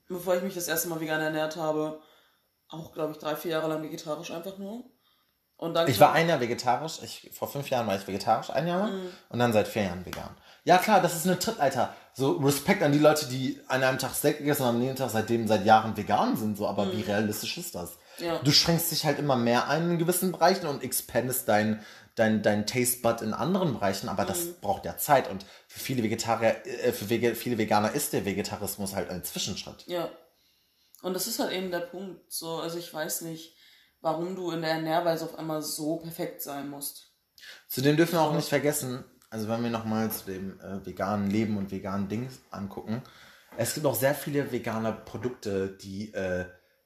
Bevor 0.06 0.37
ich 0.37 0.42
mich 0.42 0.54
das 0.54 0.68
erste 0.68 0.88
Mal 0.88 1.00
vegan 1.00 1.22
ernährt 1.22 1.56
habe, 1.56 2.02
auch, 2.68 2.92
glaube 2.92 3.12
ich, 3.12 3.18
drei, 3.18 3.34
vier 3.34 3.52
Jahre 3.52 3.68
lang 3.68 3.82
vegetarisch 3.82 4.30
einfach 4.30 4.58
nur. 4.58 4.84
Und 5.56 5.72
dann 5.72 5.88
Ich 5.88 5.98
war 6.00 6.12
ein 6.12 6.28
Jahr 6.28 6.40
vegetarisch. 6.40 7.00
Ich, 7.02 7.30
vor 7.32 7.48
fünf 7.48 7.70
Jahren 7.70 7.87
war 7.87 7.96
ich 7.96 8.06
vegetarisch, 8.06 8.50
ein 8.50 8.66
Jahr. 8.66 8.88
Mhm. 8.88 9.10
Und 9.30 9.38
dann 9.38 9.54
seit 9.54 9.68
vier 9.68 9.84
Jahren 9.84 10.04
vegan. 10.04 10.37
Ja, 10.64 10.79
klar, 10.79 11.00
das 11.03 11.14
ist 11.14 11.27
eine 11.27 11.38
Tritt, 11.38 11.61
Alter. 11.61 11.94
So 12.14 12.33
Respekt 12.33 12.83
an 12.83 12.92
die 12.92 12.98
Leute, 12.98 13.27
die 13.27 13.61
an 13.68 13.83
einem 13.83 13.98
Tag 13.98 14.14
Steak 14.14 14.38
gegessen 14.38 14.62
und 14.62 14.68
am 14.68 14.79
nächsten 14.79 14.96
Tag 14.96 15.11
seitdem 15.11 15.46
seit 15.46 15.64
Jahren 15.66 15.96
vegan 15.96 16.37
sind. 16.37 16.57
So, 16.57 16.66
aber 16.66 16.92
wie 16.92 17.03
realistisch 17.03 17.59
ist 17.59 17.74
das? 17.74 17.90
Mhm. 18.18 18.24
Ja. 18.24 18.38
Du 18.38 18.53
schränkst 18.53 18.90
dich 18.92 19.05
halt 19.05 19.18
immer 19.18 19.37
mehr 19.37 19.68
ein 19.68 19.90
in 19.90 19.98
gewissen 19.98 20.33
Bereichen 20.33 20.66
und 20.66 20.83
expandest 20.85 21.48
dein, 21.48 21.85
dein, 22.14 22.42
dein 22.42 22.66
Taste 22.66 23.03
Bud 23.03 23.20
in 23.20 23.35
anderen 23.35 23.74
Bereichen, 23.74 24.09
aber 24.09 24.24
das 24.24 24.44
Mhm. 24.44 24.55
braucht 24.61 24.85
ja 24.85 24.96
Zeit. 24.96 25.29
Und 25.29 25.44
für 25.66 25.81
viele 25.81 26.03
Vegetarier, 26.03 26.64
äh, 26.66 26.92
für 26.92 27.09
Wege, 27.11 27.35
viele 27.35 27.59
Veganer 27.59 27.92
ist 27.92 28.12
der 28.12 28.24
Vegetarismus 28.24 28.94
halt 28.94 29.11
ein 29.11 29.24
Zwischenschritt. 29.24 29.85
Ja. 29.87 30.09
Und 31.03 31.14
das 31.14 31.27
ist 31.27 31.40
halt 31.40 31.53
eben 31.53 31.70
der 31.72 31.81
Punkt. 31.81 32.33
So, 32.33 32.59
also 32.61 32.79
ich 32.79 32.94
weiß 32.94 33.22
nicht, 33.22 33.55
warum 34.00 34.37
du 34.37 34.53
in 34.53 34.62
der 34.62 34.70
Ernährweise 34.70 35.24
auf 35.24 35.37
einmal 35.38 35.61
so 35.61 35.96
perfekt 35.96 36.40
sein 36.42 36.70
musst. 36.70 37.11
Zudem 37.68 37.96
dürfen 37.96 38.12
wir 38.14 38.22
auch 38.22 38.33
nicht 38.33 38.48
vergessen, 38.48 39.05
also 39.35 39.49
wenn 39.49 39.64
wir 39.64 39.70
nochmal 39.70 40.12
zu 40.12 40.27
dem 40.27 40.61
äh, 40.61 40.87
veganen 40.87 41.29
Leben 41.29 41.57
und 41.57 41.73
veganen 41.73 42.09
Dings 42.09 42.38
angucken, 42.53 43.03
es 43.57 43.75
gibt 43.75 43.85
auch 43.85 43.97
sehr 43.97 44.14
viele 44.14 44.53
vegane 44.53 44.92
Produkte, 44.92 45.70
die 45.70 46.14
äh, 46.14 46.44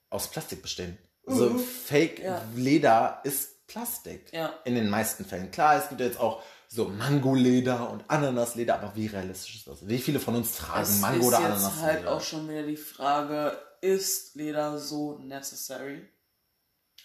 aus 0.08 0.28
Plastik 0.28 0.62
bestehen. 0.62 0.96
Also 1.26 1.58
Fake 1.58 2.20
Ja. 2.20 2.40
Leder 2.56 3.20
ist 3.24 3.66
Plastik. 3.66 4.32
Ja. 4.32 4.54
In 4.64 4.74
den 4.76 4.88
meisten 4.88 5.26
Fällen. 5.26 5.50
Klar, 5.50 5.76
es 5.76 5.90
gibt 5.90 6.00
jetzt 6.00 6.18
auch 6.18 6.42
so 6.68 6.86
Mango-Leder 6.88 7.90
und 7.90 8.04
Ananasleder, 8.08 8.76
aber 8.76 8.96
wie 8.96 9.08
realistisch 9.08 9.56
ist 9.56 9.66
das? 9.66 9.86
Wie 9.86 9.98
viele 9.98 10.18
von 10.18 10.34
uns 10.34 10.56
tragen 10.56 10.82
Es 10.82 11.00
Mango 11.00 11.20
ist 11.20 11.26
oder 11.26 11.38
Ananasleder? 11.38 11.82
halt 11.82 12.06
auch 12.06 12.22
schon 12.22 12.48
wieder 12.48 12.62
die 12.62 12.76
Frage, 12.78 13.58
ist 13.82 14.36
Leder 14.36 14.78
so 14.78 15.18
necessary? 15.18 16.08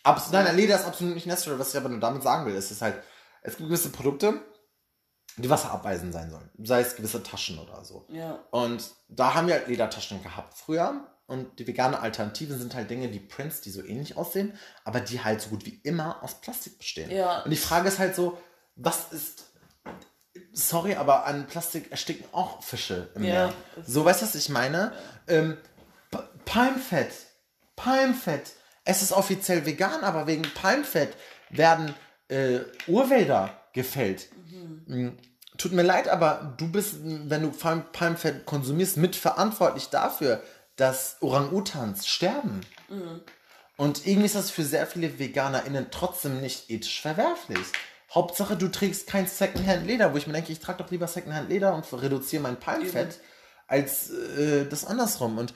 Abs 0.03 0.31
nein, 0.31 0.55
Leder 0.55 0.75
ist 0.75 0.85
absolut 0.85 1.15
nicht 1.15 1.27
necessary. 1.27 1.59
Was 1.59 1.71
ich 1.71 1.77
aber 1.77 1.89
nur 1.89 1.99
damit 1.99 2.23
sagen 2.23 2.45
will, 2.45 2.55
ist, 2.55 2.71
ist 2.71 2.81
halt, 2.81 2.95
es 3.41 3.57
gibt 3.57 3.67
gewisse 3.67 3.89
Produkte, 3.89 4.41
die 5.37 5.49
wasserabweisend 5.49 6.13
sein 6.13 6.29
sollen. 6.29 6.49
Sei 6.59 6.81
es 6.81 6.95
gewisse 6.95 7.23
Taschen 7.23 7.57
oder 7.59 7.83
so. 7.83 8.05
Ja. 8.09 8.39
Und 8.51 8.91
da 9.07 9.33
haben 9.33 9.47
wir 9.47 9.55
halt 9.55 9.67
Ledertaschen 9.67 10.21
gehabt 10.21 10.53
früher. 10.53 11.07
Und 11.25 11.57
die 11.57 11.65
vegane 11.65 11.99
Alternativen 11.99 12.59
sind 12.59 12.75
halt 12.75 12.89
Dinge, 12.89 13.09
die 13.09 13.19
Prints, 13.19 13.61
die 13.61 13.71
so 13.71 13.83
ähnlich 13.83 14.17
aussehen, 14.17 14.57
aber 14.83 14.99
die 14.99 15.23
halt 15.23 15.41
so 15.41 15.49
gut 15.49 15.65
wie 15.65 15.79
immer 15.83 16.21
aus 16.21 16.41
Plastik 16.41 16.77
bestehen. 16.77 17.09
Ja. 17.09 17.41
Und 17.43 17.51
die 17.51 17.57
Frage 17.57 17.87
ist 17.87 17.97
halt 17.97 18.15
so, 18.15 18.37
was 18.75 19.11
ist. 19.11 19.45
Sorry, 20.51 20.95
aber 20.95 21.25
an 21.25 21.47
Plastik 21.47 21.91
ersticken 21.91 22.25
auch 22.31 22.61
Fische 22.61 23.11
im 23.15 23.23
Ja. 23.23 23.33
Meer. 23.33 23.53
So, 23.85 24.03
weißt 24.05 24.21
du, 24.21 24.25
was 24.25 24.35
ich 24.35 24.49
meine? 24.49 24.93
Ähm, 25.27 25.57
Palmfett. 26.45 27.13
Palmfett. 27.75 28.51
Es 28.83 29.01
ist 29.01 29.13
offiziell 29.13 29.65
vegan, 29.65 30.03
aber 30.03 30.27
wegen 30.27 30.43
Palmfett 30.43 31.15
werden 31.49 31.95
äh, 32.27 32.59
Urwälder 32.87 33.62
gefällt. 33.73 34.29
Mm, 34.87 35.09
Tut 35.57 35.71
mir 35.71 35.83
leid, 35.83 36.07
aber 36.07 36.55
du 36.57 36.71
bist, 36.71 36.95
wenn 37.03 37.43
du 37.43 37.51
Palm 37.51 37.83
Palmfett 37.91 38.45
konsumierst, 38.45 38.97
mitverantwortlich 38.97 39.89
dafür, 39.89 40.41
dass 40.77 41.17
Orang-Utans 41.21 42.07
sterben. 42.07 42.61
Und 43.77 44.07
irgendwie 44.07 44.25
ist 44.25 44.35
das 44.35 44.49
für 44.49 44.63
sehr 44.63 44.87
viele 44.87 45.19
VeganerInnen 45.19 45.87
trotzdem 45.91 46.41
nicht 46.41 46.69
ethisch 46.71 47.01
verwerflich. 47.01 47.65
Hauptsache, 48.13 48.55
du 48.55 48.67
trägst 48.67 49.07
kein 49.07 49.27
Secondhand-Leder, 49.27 50.13
wo 50.13 50.17
ich 50.17 50.25
mir 50.27 50.33
denke, 50.33 50.51
ich 50.51 50.59
trage 50.59 50.83
doch 50.83 50.91
lieber 50.91 51.07
Secondhand-Leder 51.07 51.75
und 51.75 52.01
reduziere 52.01 52.41
mein 52.41 52.59
Palmfett, 52.59 53.19
als 53.67 54.09
äh, 54.11 54.65
das 54.65 54.85
andersrum. 54.85 55.37
Und, 55.37 55.53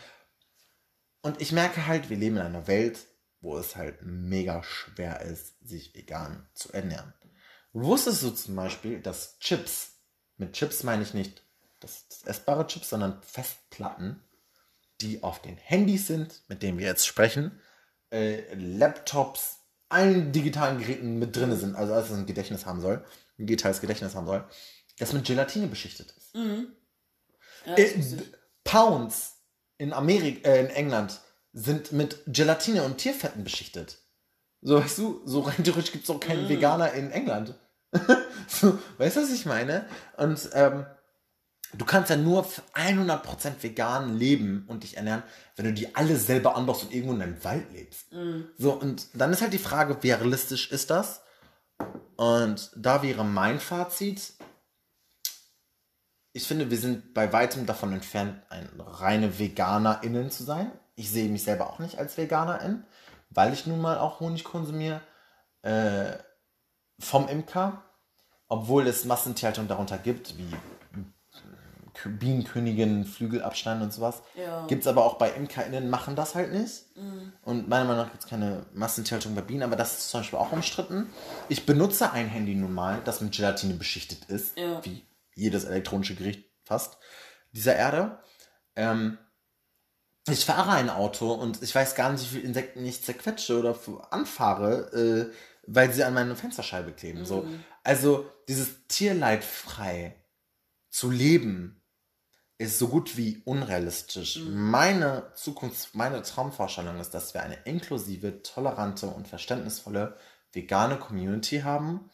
und 1.21 1.41
ich 1.41 1.51
merke 1.51 1.87
halt, 1.87 2.09
wir 2.09 2.17
leben 2.17 2.37
in 2.37 2.43
einer 2.43 2.67
Welt, 2.67 2.99
wo 3.41 3.57
es 3.57 3.75
halt 3.75 3.99
mega 4.01 4.63
schwer 4.63 5.21
ist, 5.21 5.55
sich 5.67 5.95
vegan 5.95 6.47
zu 6.53 6.71
ernähren. 6.73 7.13
Wusstest 7.73 8.23
du 8.23 8.31
zum 8.31 8.55
Beispiel, 8.55 8.99
dass 8.99 9.39
Chips, 9.39 9.91
mit 10.37 10.53
Chips 10.53 10.83
meine 10.83 11.03
ich 11.03 11.13
nicht 11.13 11.43
das, 11.79 12.07
das 12.07 12.23
essbare 12.23 12.65
Chips, 12.67 12.89
sondern 12.89 13.21
Festplatten, 13.21 14.23
die 15.01 15.21
auf 15.23 15.41
den 15.41 15.57
Handys 15.57 16.07
sind, 16.07 16.41
mit 16.47 16.63
denen 16.63 16.79
wir 16.79 16.87
jetzt 16.87 17.05
sprechen, 17.05 17.59
äh, 18.11 18.53
Laptops, 18.55 19.57
allen 19.89 20.31
digitalen 20.31 20.79
Geräten 20.79 21.19
mit 21.19 21.35
drin 21.35 21.55
sind, 21.55 21.75
also 21.75 21.93
alles, 21.93 22.09
was 22.09 22.17
ein 22.17 22.25
Gedächtnis 22.25 22.65
haben 22.65 22.81
soll, 22.81 23.05
ein 23.37 23.47
digitales 23.47 23.79
Gedächtnis 23.79 24.15
haben 24.15 24.25
soll, 24.27 24.47
das 24.97 25.13
mit 25.13 25.25
Gelatine 25.25 25.67
beschichtet 25.67 26.13
ist. 26.17 26.35
Mhm. 26.35 26.73
Ja, 27.65 27.75
Äh. 27.75 28.03
Pounds 28.63 29.35
in 29.77 29.93
Amerika, 29.93 30.49
äh, 30.49 30.61
in 30.61 30.69
England 30.71 31.21
sind 31.53 31.91
mit 31.91 32.21
Gelatine 32.27 32.83
und 32.83 32.97
Tierfetten 32.97 33.43
beschichtet. 33.43 33.99
So, 34.61 34.79
weißt 34.81 34.97
du, 34.97 35.21
so 35.25 35.41
rein 35.41 35.63
theoretisch 35.63 35.91
gibt 35.91 36.03
es 36.05 36.09
auch 36.09 36.19
keinen 36.19 36.45
Mm. 36.45 36.49
Veganer 36.49 36.91
in 36.93 37.11
England. 37.11 37.53
so, 38.47 38.77
weißt 38.97 39.17
du, 39.17 39.21
was 39.21 39.31
ich 39.31 39.45
meine? 39.45 39.85
Und 40.17 40.49
ähm, 40.53 40.85
du 41.77 41.85
kannst 41.85 42.09
ja 42.09 42.17
nur 42.17 42.41
f- 42.41 42.63
100% 42.73 43.61
vegan 43.61 44.17
leben 44.17 44.65
und 44.67 44.83
dich 44.83 44.97
ernähren, 44.97 45.23
wenn 45.55 45.65
du 45.65 45.73
die 45.73 45.95
alle 45.95 46.17
selber 46.17 46.55
anbaust 46.55 46.83
und 46.83 46.93
irgendwo 46.93 47.13
in 47.13 47.21
einem 47.21 47.43
Wald 47.43 47.71
lebst. 47.71 48.11
Mhm. 48.11 48.49
So, 48.57 48.73
und 48.73 49.07
dann 49.13 49.31
ist 49.31 49.41
halt 49.41 49.53
die 49.53 49.57
Frage, 49.59 49.97
wie 50.01 50.11
realistisch 50.11 50.71
ist 50.71 50.89
das? 50.89 51.21
Und 52.15 52.71
da 52.75 53.03
wäre 53.03 53.23
mein 53.23 53.59
Fazit, 53.59 54.33
ich 56.33 56.47
finde, 56.47 56.69
wir 56.69 56.77
sind 56.77 57.13
bei 57.13 57.31
weitem 57.33 57.65
davon 57.65 57.93
entfernt, 57.93 58.41
ein 58.49 58.69
reine 58.79 59.37
VeganerInnen 59.39 60.29
zu 60.31 60.43
sein. 60.43 60.71
Ich 60.95 61.09
sehe 61.11 61.29
mich 61.29 61.43
selber 61.43 61.67
auch 61.69 61.79
nicht 61.79 61.97
als 61.99 62.17
Veganerin, 62.17 62.83
weil 63.29 63.53
ich 63.53 63.65
nun 63.67 63.81
mal 63.81 63.97
auch 63.97 64.19
Honig 64.19 64.43
konsumiere 64.43 65.01
äh, 65.61 66.13
vom 66.99 67.27
Imker, 67.27 67.83
obwohl 68.47 68.87
es 68.87 69.05
Massentierhaltung 69.05 69.67
darunter 69.67 69.97
gibt, 69.97 70.37
wie 70.37 70.49
K- 71.93 72.09
Bienenkönigin, 72.09 73.05
Flügelabschneiden 73.05 73.81
und 73.81 73.91
sowas. 73.93 74.21
Ja. 74.35 74.65
Gibt 74.67 74.81
es 74.83 74.87
aber 74.87 75.03
auch 75.05 75.15
bei 75.17 75.31
ImkerInnen, 75.31 75.89
machen 75.89 76.15
das 76.15 76.35
halt 76.35 76.51
nicht. 76.53 76.95
Mhm. 76.95 77.33
Und 77.43 77.67
meiner 77.67 77.85
Meinung 77.85 78.03
nach 78.05 78.11
gibt 78.11 78.23
es 78.23 78.29
keine 78.29 78.65
Massentierhaltung 78.73 79.35
bei 79.35 79.41
Bienen, 79.41 79.63
aber 79.63 79.75
das 79.75 79.97
ist 79.97 80.09
zum 80.09 80.21
Beispiel 80.21 80.39
auch 80.39 80.51
umstritten. 80.51 81.09
Ich 81.49 81.65
benutze 81.65 82.11
ein 82.11 82.27
Handy 82.27 82.55
nun 82.55 82.73
mal, 82.73 83.01
das 83.03 83.21
mit 83.21 83.35
Gelatine 83.35 83.73
beschichtet 83.73 84.25
ist, 84.25 84.57
Ja. 84.57 84.83
wie 84.85 85.05
jedes 85.35 85.65
elektronische 85.65 86.15
Gericht 86.15 86.45
fast 86.63 86.97
dieser 87.51 87.75
Erde. 87.75 88.19
Ähm, 88.75 89.17
ich 90.27 90.45
fahre 90.45 90.71
ein 90.71 90.89
Auto 90.89 91.31
und 91.31 91.61
ich 91.61 91.73
weiß 91.73 91.95
gar 91.95 92.11
nicht, 92.11 92.23
wie 92.23 92.35
viele 92.37 92.47
Insekten 92.47 92.85
ich 92.85 93.03
zerquetsche 93.03 93.59
oder 93.59 93.77
anfahre, 94.11 94.91
äh, 94.93 95.33
weil 95.65 95.93
sie 95.93 96.03
an 96.03 96.13
meiner 96.13 96.35
Fensterscheibe 96.35 96.91
kleben. 96.91 97.25
So. 97.25 97.43
Mhm. 97.43 97.63
Also 97.83 98.29
dieses 98.47 98.87
tierleidfrei 98.87 100.15
zu 100.89 101.11
leben, 101.11 101.77
ist 102.57 102.79
so 102.79 102.87
gut 102.87 103.17
wie 103.17 103.41
unrealistisch. 103.45 104.39
Meine 104.49 105.31
Zukunft, 105.35 105.93
meine 105.93 106.21
Traumvorstellung 106.23 106.99
ist, 106.99 107.13
dass 107.13 107.33
wir 107.33 107.43
eine 107.43 107.57
inklusive, 107.65 108.41
tolerante 108.41 109.07
und 109.07 109.27
verständnisvolle 109.27 110.17
vegane 110.53 110.97
Community 110.97 111.59
haben, 111.59 112.09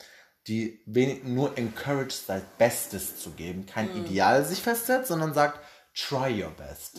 die 0.47 0.81
wenig 0.85 1.23
nur 1.23 1.57
encouraged, 1.57 2.11
sein 2.11 2.41
Bestes 2.57 3.21
zu 3.21 3.31
geben, 3.31 3.65
kein 3.65 3.95
Ideal 3.95 4.43
sich 4.43 4.61
festsetzt, 4.61 5.07
sondern 5.07 5.33
sagt, 5.33 5.61
try 5.95 6.43
your 6.43 6.51
best. 6.51 6.97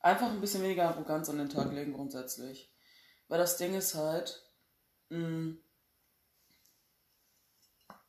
Einfach 0.00 0.30
ein 0.30 0.40
bisschen 0.40 0.62
weniger 0.62 0.88
Arroganz 0.88 1.28
an 1.28 1.38
den 1.38 1.50
Tag 1.50 1.72
legen 1.72 1.92
grundsätzlich. 1.92 2.72
Weil 3.28 3.38
das 3.38 3.58
Ding 3.58 3.74
ist 3.74 3.94
halt, 3.94 4.42
mh, 5.10 5.56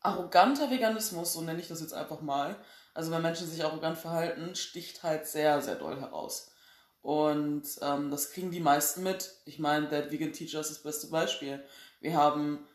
arroganter 0.01 0.69
Veganismus, 0.71 1.33
so 1.33 1.41
nenne 1.41 1.59
ich 1.59 1.67
das 1.67 1.81
jetzt 1.81 1.93
einfach 1.93 2.21
mal, 2.21 2.55
also 2.93 3.11
wenn 3.11 3.21
Menschen 3.21 3.47
sich 3.47 3.63
arrogant 3.63 3.97
verhalten, 3.97 4.55
sticht 4.55 5.03
halt 5.03 5.27
sehr, 5.27 5.61
sehr 5.61 5.75
doll 5.75 5.99
heraus. 5.99 6.51
Und 7.01 7.63
ähm, 7.81 8.11
das 8.11 8.31
kriegen 8.31 8.51
die 8.51 8.59
meisten 8.59 9.03
mit. 9.03 9.33
Ich 9.45 9.59
meine, 9.59 9.87
Dead 9.87 10.11
Vegan 10.11 10.33
Teacher 10.33 10.59
ist 10.59 10.69
das 10.69 10.83
beste 10.83 11.07
Beispiel. 11.07 11.63
Wir 11.99 12.15
haben, 12.15 12.67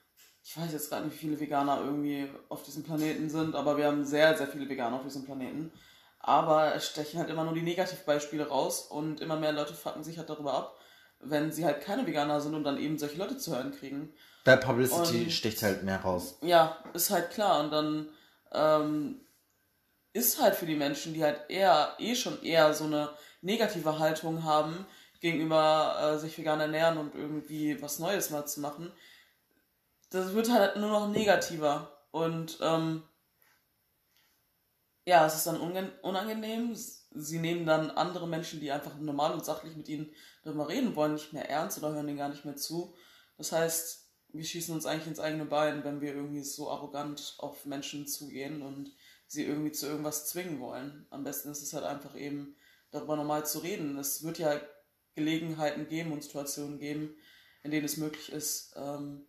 ich 0.42 0.56
weiß 0.56 0.72
jetzt 0.72 0.90
gar 0.90 1.00
nicht, 1.00 1.14
wie 1.14 1.18
viele 1.18 1.40
Veganer 1.40 1.80
irgendwie 1.80 2.28
auf 2.48 2.62
diesem 2.62 2.82
Planeten 2.82 3.28
sind, 3.30 3.54
aber 3.54 3.76
wir 3.76 3.86
haben 3.86 4.04
sehr, 4.04 4.36
sehr 4.36 4.48
viele 4.48 4.68
Veganer 4.68 4.96
auf 4.96 5.04
diesem 5.04 5.24
Planeten. 5.24 5.72
Aber 6.26 6.74
es 6.74 6.88
stechen 6.88 7.20
halt 7.20 7.30
immer 7.30 7.44
nur 7.44 7.54
die 7.54 7.62
Negativbeispiele 7.62 8.48
raus 8.48 8.80
und 8.82 9.20
immer 9.20 9.36
mehr 9.36 9.52
Leute 9.52 9.74
fucken 9.74 10.02
sich 10.02 10.18
halt 10.18 10.28
darüber 10.28 10.54
ab, 10.54 10.76
wenn 11.20 11.52
sie 11.52 11.64
halt 11.64 11.80
keine 11.82 12.04
Veganer 12.04 12.40
sind 12.40 12.56
und 12.56 12.64
dann 12.64 12.78
eben 12.78 12.98
solche 12.98 13.16
Leute 13.16 13.38
zu 13.38 13.54
hören 13.54 13.70
kriegen. 13.70 14.12
Bad 14.42 14.64
Publicity 14.64 15.22
Und- 15.22 15.30
sticht 15.32 15.62
halt 15.62 15.84
mehr 15.84 16.00
raus. 16.00 16.36
Ja, 16.42 16.78
ist 16.94 17.10
halt 17.10 17.30
klar. 17.30 17.60
Und 17.60 17.70
dann 17.70 18.08
ähm, 18.50 19.20
ist 20.12 20.42
halt 20.42 20.56
für 20.56 20.66
die 20.66 20.74
Menschen, 20.74 21.14
die 21.14 21.22
halt 21.22 21.48
eher, 21.48 21.94
eh 21.98 22.16
schon 22.16 22.42
eher 22.42 22.74
so 22.74 22.84
eine 22.84 23.10
negative 23.40 24.00
Haltung 24.00 24.42
haben, 24.42 24.84
gegenüber 25.20 25.96
äh, 26.14 26.18
sich 26.18 26.36
vegan 26.36 26.58
ernähren 26.60 26.98
und 26.98 27.14
irgendwie 27.14 27.80
was 27.80 28.00
Neues 28.00 28.30
mal 28.30 28.46
zu 28.46 28.60
machen, 28.60 28.92
das 30.10 30.34
wird 30.34 30.50
halt 30.50 30.74
nur 30.76 30.90
noch 30.90 31.08
negativer. 31.08 31.92
Und 32.10 32.58
ähm, 32.62 33.04
ja, 35.06 35.24
es 35.24 35.36
ist 35.36 35.46
dann 35.46 35.60
unangenehm. 36.02 36.74
Sie 36.74 37.38
nehmen 37.38 37.64
dann 37.64 37.90
andere 37.92 38.26
Menschen, 38.26 38.60
die 38.60 38.72
einfach 38.72 38.98
normal 38.98 39.32
und 39.32 39.44
sachlich 39.44 39.76
mit 39.76 39.88
ihnen 39.88 40.12
darüber 40.42 40.68
reden 40.68 40.96
wollen, 40.96 41.14
nicht 41.14 41.32
mehr 41.32 41.48
ernst 41.48 41.78
oder 41.78 41.92
hören 41.92 42.06
denen 42.06 42.18
gar 42.18 42.28
nicht 42.28 42.44
mehr 42.44 42.56
zu. 42.56 42.94
Das 43.38 43.52
heißt, 43.52 44.10
wir 44.32 44.44
schießen 44.44 44.74
uns 44.74 44.84
eigentlich 44.84 45.06
ins 45.06 45.20
eigene 45.20 45.44
Bein, 45.44 45.84
wenn 45.84 46.00
wir 46.00 46.12
irgendwie 46.12 46.42
so 46.42 46.70
arrogant 46.70 47.36
auf 47.38 47.64
Menschen 47.64 48.08
zugehen 48.08 48.62
und 48.62 48.92
sie 49.28 49.44
irgendwie 49.44 49.70
zu 49.70 49.86
irgendwas 49.86 50.26
zwingen 50.26 50.58
wollen. 50.58 51.06
Am 51.10 51.22
besten 51.22 51.50
ist 51.50 51.62
es 51.62 51.72
halt 51.72 51.84
einfach 51.84 52.16
eben 52.16 52.56
darüber 52.90 53.16
normal 53.16 53.46
zu 53.46 53.60
reden. 53.60 53.96
Es 53.98 54.24
wird 54.24 54.38
ja 54.38 54.60
Gelegenheiten 55.14 55.88
geben 55.88 56.12
und 56.12 56.24
Situationen 56.24 56.80
geben, 56.80 57.14
in 57.62 57.70
denen 57.70 57.86
es 57.86 57.96
möglich 57.96 58.32
ist, 58.32 58.74
ähm, 58.76 59.24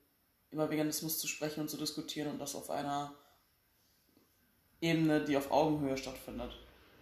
über 0.50 0.72
Veganismus 0.72 1.20
zu 1.20 1.28
sprechen 1.28 1.62
und 1.62 1.70
zu 1.70 1.78
diskutieren 1.78 2.32
und 2.32 2.40
das 2.40 2.56
auf 2.56 2.72
einer 2.72 3.16
Ebene, 4.82 5.24
die 5.24 5.38
auf 5.38 5.52
Augenhöhe 5.52 5.98
stattfindet. 5.98 6.52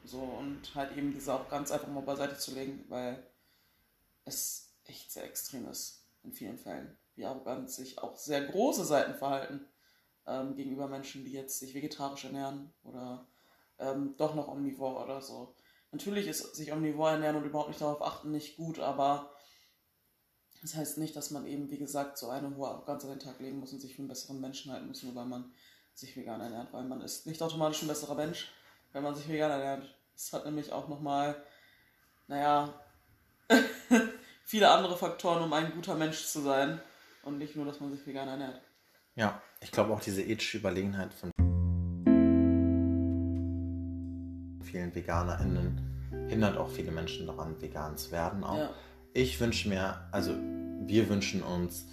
So 0.03 0.19
und 0.19 0.75
halt 0.75 0.95
eben 0.95 1.13
diese 1.13 1.33
auch 1.33 1.49
ganz 1.49 1.71
einfach 1.71 1.87
mal 1.87 2.01
beiseite 2.01 2.37
zu 2.37 2.53
legen, 2.53 2.85
weil 2.89 3.25
es 4.23 4.73
echt 4.85 5.11
sehr 5.11 5.23
extrem 5.23 5.67
ist 5.67 6.07
in 6.23 6.31
vielen 6.31 6.57
Fällen, 6.57 6.97
wie 7.15 7.25
arrogant 7.25 7.71
sich 7.71 7.97
auch 7.99 8.17
sehr 8.17 8.45
große 8.45 8.85
Seiten 8.85 9.15
verhalten 9.15 9.65
ähm, 10.27 10.55
gegenüber 10.55 10.87
Menschen, 10.87 11.25
die 11.25 11.31
jetzt 11.31 11.59
sich 11.59 11.73
vegetarisch 11.73 12.25
ernähren 12.25 12.73
oder 12.83 13.27
ähm, 13.79 14.15
doch 14.17 14.35
noch 14.35 14.47
omnivor 14.47 15.03
oder 15.03 15.21
so. 15.21 15.55
Natürlich 15.91 16.27
ist 16.27 16.55
sich 16.55 16.71
omnivor 16.71 17.11
ernähren 17.11 17.37
und 17.37 17.45
überhaupt 17.45 17.69
nicht 17.69 17.81
darauf 17.81 18.01
achten 18.01 18.31
nicht 18.31 18.57
gut, 18.57 18.79
aber 18.79 19.31
das 20.61 20.75
heißt 20.75 20.97
nicht, 20.97 21.15
dass 21.15 21.31
man 21.31 21.45
eben, 21.45 21.69
wie 21.69 21.77
gesagt, 21.77 22.17
so 22.17 22.29
eine 22.29 22.55
hohe 22.55 22.67
Arroganz 22.67 23.03
an 23.03 23.11
den 23.11 23.19
Tag 23.19 23.39
legen 23.39 23.59
muss 23.59 23.73
und 23.73 23.79
sich 23.79 23.95
für 23.95 23.99
einen 23.99 24.07
besseren 24.07 24.41
Menschen 24.41 24.71
halten 24.71 24.87
muss, 24.87 25.03
nur 25.03 25.15
weil 25.15 25.25
man 25.25 25.53
sich 25.95 26.15
vegan 26.15 26.41
ernährt, 26.41 26.71
weil 26.73 26.83
man 26.83 27.01
ist 27.01 27.25
nicht 27.25 27.41
automatisch 27.41 27.81
ein 27.81 27.87
besserer 27.87 28.15
Mensch, 28.15 28.51
wenn 28.91 29.03
man 29.03 29.15
sich 29.15 29.27
vegan 29.29 29.49
ernährt. 29.49 29.95
Es 30.15 30.31
hat 30.33 30.45
nämlich 30.45 30.71
auch 30.71 30.87
nochmal, 30.87 31.35
naja, 32.27 32.73
viele 34.43 34.69
andere 34.69 34.97
Faktoren, 34.97 35.43
um 35.43 35.53
ein 35.53 35.71
guter 35.73 35.95
Mensch 35.95 36.25
zu 36.25 36.41
sein 36.41 36.79
und 37.23 37.37
nicht 37.37 37.55
nur, 37.55 37.65
dass 37.65 37.79
man 37.79 37.91
sich 37.91 38.05
vegan 38.05 38.27
ernährt. 38.27 38.61
Ja, 39.15 39.41
ich 39.61 39.71
glaube 39.71 39.93
auch 39.93 40.01
diese 40.01 40.21
ethische 40.21 40.57
Überlegenheit 40.57 41.13
von 41.13 41.31
vielen 44.63 44.93
VeganerInnen 44.93 46.27
hindert 46.27 46.57
auch 46.57 46.69
viele 46.69 46.91
Menschen 46.91 47.27
daran, 47.27 47.61
vegan 47.61 47.97
zu 47.97 48.11
werden. 48.11 48.43
Auch. 48.43 48.57
Ja. 48.57 48.69
Ich 49.13 49.39
wünsche 49.39 49.69
mir, 49.69 50.07
also 50.11 50.35
wir 50.81 51.07
wünschen 51.07 51.41
uns 51.41 51.87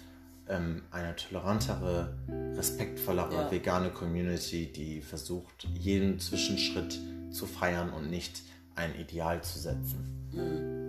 ähm, 0.49 0.83
eine 0.91 1.15
tolerantere, 1.15 2.17
respektvollere 2.55 3.33
Ja. 3.33 3.51
vegane 3.51 3.89
Community, 3.89 4.71
die 4.71 5.01
versucht, 5.01 5.67
jeden 5.73 6.19
Zwischenschritt 6.19 6.99
zu 7.31 7.45
feiern 7.45 7.91
und 7.91 8.09
nicht 8.09 8.41
ein 8.75 8.95
Ideal 8.95 9.41
zu 9.43 9.59
setzen. 9.59 10.29
Mhm. 10.31 10.82